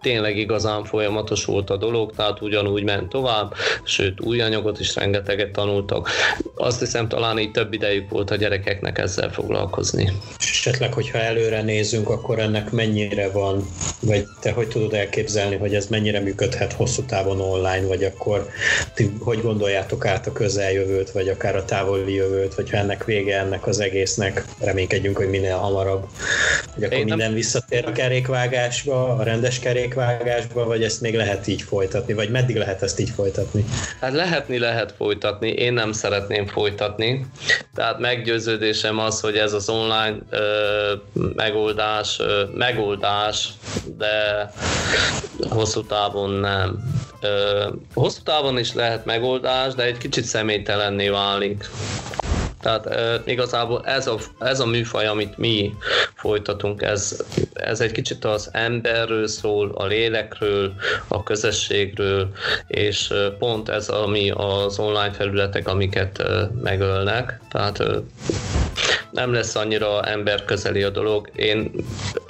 tényleg 0.00 0.25
igazán 0.34 0.84
folyamatos 0.84 1.44
volt 1.44 1.70
a 1.70 1.76
dolog, 1.76 2.12
tehát 2.16 2.40
ugyanúgy 2.40 2.84
ment 2.84 3.08
tovább, 3.08 3.54
sőt 3.84 4.20
új 4.20 4.40
anyagot 4.40 4.80
is 4.80 4.94
rengeteget 4.94 5.50
tanultak. 5.50 6.08
Azt 6.54 6.78
hiszem 6.78 7.08
talán 7.08 7.38
így 7.38 7.50
több 7.50 7.72
idejük 7.72 8.10
volt 8.10 8.30
a 8.30 8.36
gyerekeknek 8.36 8.98
ezzel 8.98 9.30
foglalkozni. 9.30 10.12
És 10.38 10.50
esetleg, 10.50 10.92
hogyha 10.92 11.18
előre 11.18 11.62
nézünk, 11.62 12.08
akkor 12.08 12.38
ennek 12.38 12.70
mennyire 12.70 13.30
van, 13.30 13.66
vagy 14.00 14.26
te 14.40 14.50
hogy 14.50 14.68
tudod 14.68 14.94
elképzelni, 14.94 15.56
hogy 15.56 15.74
ez 15.74 15.86
mennyire 15.86 16.20
működhet 16.20 16.72
hosszú 16.72 17.02
távon 17.02 17.40
online, 17.40 17.86
vagy 17.86 18.04
akkor 18.04 18.48
ti 18.94 19.10
hogy 19.20 19.40
gondoljátok 19.42 20.06
át 20.06 20.26
a 20.26 20.32
közeljövőt, 20.32 21.10
vagy 21.10 21.28
akár 21.28 21.56
a 21.56 21.64
távoli 21.64 22.14
jövőt, 22.14 22.54
hogyha 22.54 22.76
ennek 22.76 23.04
vége 23.04 23.38
ennek 23.38 23.66
az 23.66 23.80
egésznek, 23.80 24.44
reménykedjünk, 24.60 25.16
hogy 25.16 25.28
minél 25.28 25.56
hamarabb, 25.56 26.06
hogy 26.74 26.82
akkor 26.82 26.98
Én 26.98 27.04
minden 27.04 27.26
nem... 27.26 27.34
visszatér 27.34 27.86
a 27.86 27.92
kerékvágásba, 27.92 29.16
a 29.16 29.22
rendes 29.22 29.58
kerékvágásba, 29.58 30.15
vagy 30.52 30.82
ezt 30.82 31.00
még 31.00 31.14
lehet 31.14 31.46
így 31.46 31.62
folytatni, 31.62 32.12
vagy 32.12 32.30
meddig 32.30 32.56
lehet 32.56 32.82
ezt 32.82 33.00
így 33.00 33.10
folytatni? 33.10 33.64
Hát 34.00 34.12
lehetni 34.12 34.58
lehet 34.58 34.94
folytatni, 34.96 35.48
én 35.48 35.72
nem 35.72 35.92
szeretném 35.92 36.46
folytatni, 36.46 37.26
tehát 37.74 37.98
meggyőződésem 37.98 38.98
az, 38.98 39.20
hogy 39.20 39.36
ez 39.36 39.52
az 39.52 39.68
online 39.68 40.16
ö, 40.30 40.92
megoldás, 41.34 42.18
ö, 42.20 42.42
megoldás, 42.54 43.48
de 43.98 44.50
hosszú 45.48 45.82
távon 45.82 46.30
nem. 46.30 46.78
Ö, 47.20 47.68
hosszú 47.94 48.22
távon 48.22 48.58
is 48.58 48.74
lehet 48.74 49.04
megoldás, 49.04 49.74
de 49.74 49.82
egy 49.82 49.98
kicsit 49.98 50.24
személytelenné 50.24 51.08
válik. 51.08 51.70
Tehát 52.66 52.86
e, 52.86 53.22
igazából 53.24 53.82
ez 53.84 54.06
a, 54.06 54.16
ez 54.38 54.60
a 54.60 54.66
műfaj, 54.66 55.06
amit 55.06 55.38
mi 55.38 55.74
folytatunk, 56.14 56.82
ez, 56.82 57.24
ez 57.52 57.80
egy 57.80 57.92
kicsit 57.92 58.24
az 58.24 58.48
emberről 58.52 59.26
szól, 59.26 59.70
a 59.74 59.86
lélekről, 59.86 60.72
a 61.08 61.22
közösségről, 61.22 62.28
és 62.66 63.12
pont 63.38 63.68
ez, 63.68 63.88
ami 63.88 64.30
az 64.30 64.78
online 64.78 65.12
felületek, 65.12 65.68
amiket 65.68 66.22
megölnek. 66.62 67.40
Tehát 67.50 67.82
nem 69.16 69.32
lesz 69.32 69.54
annyira 69.54 70.02
emberközeli 70.02 70.82
a 70.82 70.90
dolog. 70.90 71.30
Én 71.36 71.70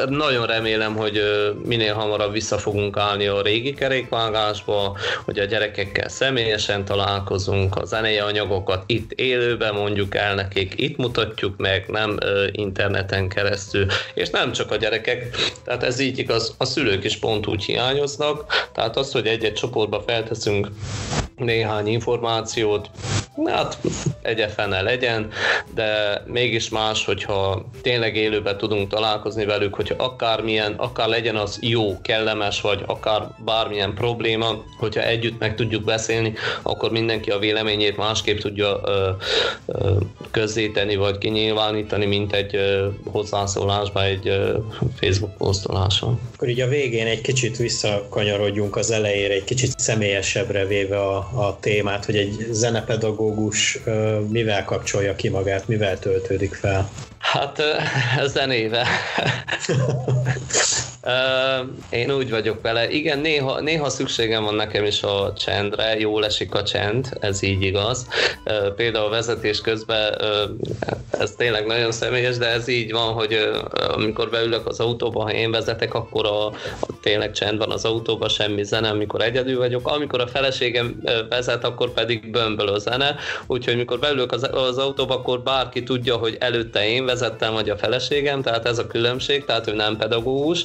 nagyon 0.09 0.47
remélem, 0.47 0.97
hogy 0.97 1.23
minél 1.65 1.95
hamarabb 1.95 2.33
vissza 2.33 2.59
fogunk 2.59 2.97
állni 2.97 3.27
a 3.27 3.43
régi 3.43 3.75
kerékvágásba, 3.75 4.97
hogy 5.25 5.39
a 5.39 5.45
gyerekekkel 5.45 6.09
személyesen 6.09 6.85
találkozunk, 6.85 7.77
a 7.77 7.85
zenei 7.85 8.19
anyagokat 8.19 8.83
itt 8.87 9.13
élőben 9.13 9.75
mondjuk 9.75 10.15
el 10.15 10.35
nekik, 10.35 10.75
itt 10.77 10.97
mutatjuk 10.97 11.57
meg, 11.57 11.85
nem 11.89 12.19
interneten 12.51 13.29
keresztül, 13.29 13.87
és 14.15 14.31
nem 14.31 14.53
csak 14.53 14.71
a 14.71 14.77
gyerekek, 14.77 15.37
tehát 15.65 15.83
ez 15.83 15.99
így 15.99 16.19
igaz, 16.19 16.55
a 16.59 16.65
szülők 16.65 17.05
is 17.05 17.17
pont 17.17 17.47
úgy 17.47 17.65
hiányoznak, 17.65 18.69
tehát 18.73 18.97
az, 18.97 19.13
hogy 19.13 19.27
egy-egy 19.27 19.55
csoportba 19.55 20.03
felteszünk 20.07 20.69
néhány 21.37 21.87
információt, 21.87 22.91
hát 23.45 23.79
egyefene 24.23 24.83
legyen, 24.83 25.29
de 25.75 26.23
mégis 26.27 26.69
más, 26.69 27.05
hogyha 27.05 27.65
tényleg 27.83 28.17
élőben 28.17 28.59
tudunk 28.59 28.89
találkozni 28.89 29.45
velük, 29.45 29.75
hogyha 29.75 30.05
akármilyen, 30.05 30.73
akár 30.73 31.09
legyen 31.09 31.37
az 31.37 31.59
jó, 31.61 32.01
kellemes, 32.01 32.61
vagy 32.61 32.83
akár 32.87 33.29
bármilyen 33.45 33.95
probléma, 33.95 34.65
hogyha 34.79 35.03
együtt 35.03 35.39
meg 35.39 35.55
tudjuk 35.55 35.85
beszélni, 35.85 36.33
akkor 36.63 36.91
mindenki 36.91 37.31
a 37.31 37.39
véleményét 37.39 37.97
másképp 37.97 38.39
tudja 38.39 38.81
ö, 38.85 39.11
ö, 39.67 39.97
közzétenni, 40.31 40.97
vagy 40.97 41.19
kinyilvánítani, 41.19 42.07
mint 42.07 42.33
egy 42.33 42.57
ö, 42.57 42.89
hozzászólásban, 43.05 44.03
egy 44.03 44.29
ö, 44.29 44.59
Facebook 45.01 45.37
posztoláson. 45.37 46.21
Akkor 46.35 46.49
így 46.49 46.61
a 46.61 46.69
végén 46.69 47.07
egy 47.07 47.21
kicsit 47.21 47.57
visszakanyarodjunk 47.57 48.77
az 48.77 48.91
elejére, 48.91 49.35
egy 49.35 49.45
kicsit 49.45 49.79
személyesebbre 49.79 50.67
véve 50.67 51.01
a, 51.01 51.26
a 51.35 51.59
témát, 51.61 52.05
hogy 52.05 52.17
egy 52.17 52.47
zenepedagógus 52.51 53.79
mivel 54.29 54.65
kapcsolja 54.65 55.15
ki 55.15 55.29
magát, 55.29 55.69
mivel 55.69 55.99
töltődik 55.99 56.55
fel? 56.55 56.91
Hát 57.33 57.63
zenéve. 58.35 58.87
Én 61.91 62.11
úgy 62.11 62.31
vagyok 62.31 62.63
vele. 62.63 62.91
Igen, 62.91 63.19
néha, 63.19 63.61
néha 63.61 63.89
szükségem 63.89 64.45
van 64.45 64.55
nekem 64.55 64.85
is 64.85 65.03
a 65.03 65.33
csendre, 65.39 65.99
jól 65.99 66.25
esik 66.25 66.55
a 66.55 66.63
csend, 66.63 67.17
ez 67.21 67.43
így 67.43 67.63
igaz. 67.63 68.07
Például 68.77 69.11
vezetés 69.11 69.61
közben, 69.61 70.15
ez 71.11 71.31
tényleg 71.31 71.67
nagyon 71.67 71.93
személyes, 71.93 72.37
de 72.37 72.47
ez 72.47 72.69
így 72.69 72.93
van, 72.93 73.13
hogy 73.13 73.51
amikor 73.95 74.31
beülök 74.31 74.67
az 74.67 74.81
autóba, 74.81 75.23
ha 75.23 75.33
én 75.33 75.51
vezetek, 75.51 75.95
akkor 75.95 76.27
a, 76.27 76.47
a 76.81 77.01
tényleg 77.03 77.31
csend 77.31 77.59
van 77.59 77.71
az 77.71 77.85
autóban, 77.85 78.29
semmi 78.29 78.65
zene, 78.65 78.89
amikor 78.89 79.23
egyedül 79.23 79.59
vagyok. 79.59 79.89
Amikor 79.89 80.21
a 80.21 80.27
feleségem 80.27 81.03
vezet, 81.29 81.65
akkor 81.65 81.93
pedig 81.93 82.31
bömböl 82.31 82.69
a 82.69 82.79
zene, 82.79 83.17
úgyhogy 83.47 83.77
mikor 83.77 83.99
beülök 83.99 84.33
az, 84.33 84.49
az 84.53 84.79
autóba, 84.79 85.15
akkor 85.15 85.41
bárki 85.41 85.83
tudja, 85.83 86.17
hogy 86.17 86.37
előtte 86.41 86.89
én 86.89 87.05
vezettem, 87.19 87.53
vagy 87.53 87.71
a 87.71 87.77
feleségem, 87.77 88.43
tehát 88.43 88.67
ez 88.67 88.79
a 88.79 88.87
különbség, 88.87 89.45
tehát 89.45 89.69
ő 89.69 89.73
nem 89.73 89.97
pedagógus. 89.97 90.65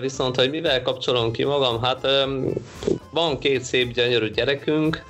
Viszont, 0.00 0.36
hogy 0.36 0.50
mivel 0.50 0.82
kapcsolom 0.82 1.32
ki 1.32 1.44
magam, 1.44 1.82
hát 1.82 2.06
van 3.10 3.38
két 3.38 3.62
szép 3.62 3.92
gyönyörű 3.92 4.30
gyerekünk, 4.30 5.04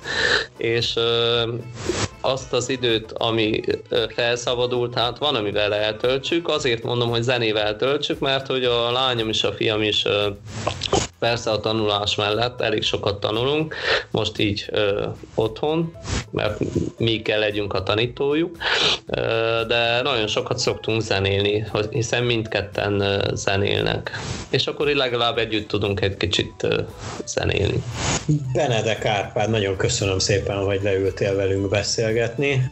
és 0.57 0.95
azt 2.21 2.53
az 2.53 2.69
időt, 2.69 3.11
ami 3.11 3.61
felszabadult, 4.15 4.93
hát 4.93 5.17
van, 5.17 5.35
amivel 5.35 5.73
eltöltsük. 5.73 6.49
Azért 6.49 6.83
mondom, 6.83 7.09
hogy 7.09 7.23
zenével 7.23 7.75
töltsük, 7.75 8.19
mert 8.19 8.47
hogy 8.47 8.63
a 8.63 8.91
lányom 8.91 9.29
és 9.29 9.43
a 9.43 9.51
fiam 9.51 9.81
is 9.81 10.05
persze 11.19 11.51
a 11.51 11.59
tanulás 11.59 12.15
mellett 12.15 12.61
elég 12.61 12.83
sokat 12.83 13.19
tanulunk, 13.19 13.75
most 14.11 14.39
így 14.39 14.65
ö, 14.69 15.05
otthon, 15.35 15.95
mert 16.31 16.59
mi 16.97 17.21
kell 17.21 17.39
legyünk 17.39 17.73
a 17.73 17.83
tanítójuk, 17.83 18.57
ö, 19.05 19.21
de 19.67 20.01
nagyon 20.01 20.27
sokat 20.27 20.59
szoktunk 20.59 21.01
zenélni, 21.01 21.65
hiszen 21.89 22.23
mindketten 22.23 22.99
ö, 22.99 23.17
zenélnek. 23.33 24.11
És 24.49 24.67
akkor 24.67 24.87
legalább 24.87 25.37
együtt 25.37 25.67
tudunk 25.67 26.01
egy 26.01 26.17
kicsit 26.17 26.63
ö, 26.63 26.81
zenélni. 27.25 27.83
Benedek 28.53 29.05
Árpád, 29.05 29.49
nagyon 29.49 29.77
köszönöm 29.77 30.19
szépen, 30.19 30.57
hogy 30.57 30.79
leültél 30.83 31.35
velünk 31.35 31.69
beszélgetni. 31.69 32.69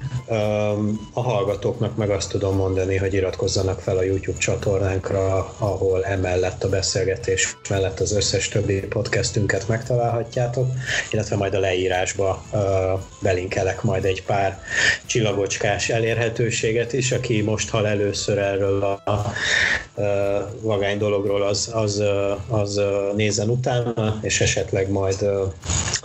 A 1.13 1.21
hallgatóknak 1.21 1.95
meg 1.95 2.09
azt 2.09 2.29
tudom 2.29 2.55
mondani, 2.55 2.97
hogy 2.97 3.13
iratkozzanak 3.13 3.79
fel 3.79 3.97
a 3.97 4.03
YouTube 4.03 4.37
csatornánkra, 4.37 5.53
ahol 5.57 6.05
emellett 6.05 6.63
a 6.63 6.69
beszélgetés 6.69 7.57
mellett 7.69 7.99
az 7.99 8.11
összes 8.15 8.34
többi 8.51 8.79
podcastünket 8.79 9.67
megtalálhatjátok, 9.67 10.67
illetve 11.11 11.35
majd 11.35 11.53
a 11.53 11.59
leírásba 11.59 12.45
belinkelek 13.21 13.81
majd 13.81 14.05
egy 14.05 14.23
pár 14.23 14.61
csillagocskás 15.05 15.89
elérhetőséget 15.89 16.93
is, 16.93 17.11
aki 17.11 17.41
most 17.41 17.69
hal 17.69 17.87
először 17.87 18.37
erről 18.37 18.83
a, 18.83 19.11
a 19.11 19.33
vagány 20.61 20.97
dologról, 20.97 21.41
az, 21.43 21.69
az, 21.73 22.03
az 22.47 22.81
nézen 23.15 23.49
utána, 23.49 24.19
és 24.21 24.41
esetleg 24.41 24.89
majd 24.89 25.25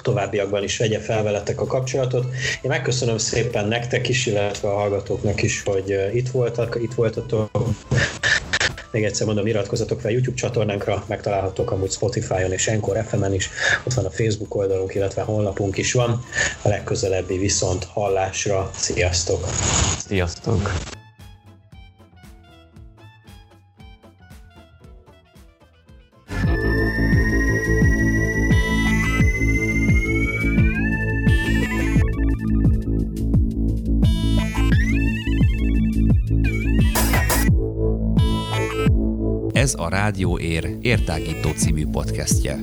továbbiakban 0.03 0.63
is 0.63 0.79
vegye 0.79 0.99
fel 0.99 1.23
veletek 1.23 1.61
a 1.61 1.67
kapcsolatot. 1.67 2.25
Én 2.63 2.71
megköszönöm 2.71 3.19
szépen 3.19 3.69
nektek 3.69 4.09
is, 4.09 4.27
illetve 4.27 4.69
a 4.69 4.75
hallgatóknak 4.75 5.43
is, 5.43 5.63
hogy 5.63 6.11
itt 6.15 6.29
voltak, 6.29 6.79
itt 6.83 6.95
voltatok. 6.95 7.51
Még 8.91 9.05
egyszer 9.05 9.27
mondom, 9.27 9.47
iratkozzatok 9.47 10.01
fel 10.01 10.11
YouTube 10.11 10.37
csatornánkra, 10.37 11.05
megtalálhatók 11.09 11.71
amúgy 11.71 11.91
Spotify-on 11.91 12.53
és 12.53 12.69
Encore 12.69 13.03
FM-en 13.03 13.35
is, 13.35 13.51
ott 13.85 13.93
van 13.95 14.05
a 14.05 14.11
Facebook 14.11 14.55
oldalunk, 14.55 14.95
illetve 14.95 15.23
honlapunk 15.23 15.77
is 15.77 15.93
van. 15.93 16.25
A 16.63 16.69
legközelebbi 16.69 17.39
viszont 17.39 17.85
hallásra. 17.85 18.71
Sziasztok! 18.75 19.49
Sziasztok! 20.07 20.73
Rádió 39.91 40.39
Ér 40.39 40.77
értágító 40.81 41.51
című 41.51 41.87
podcastje. 41.87 42.59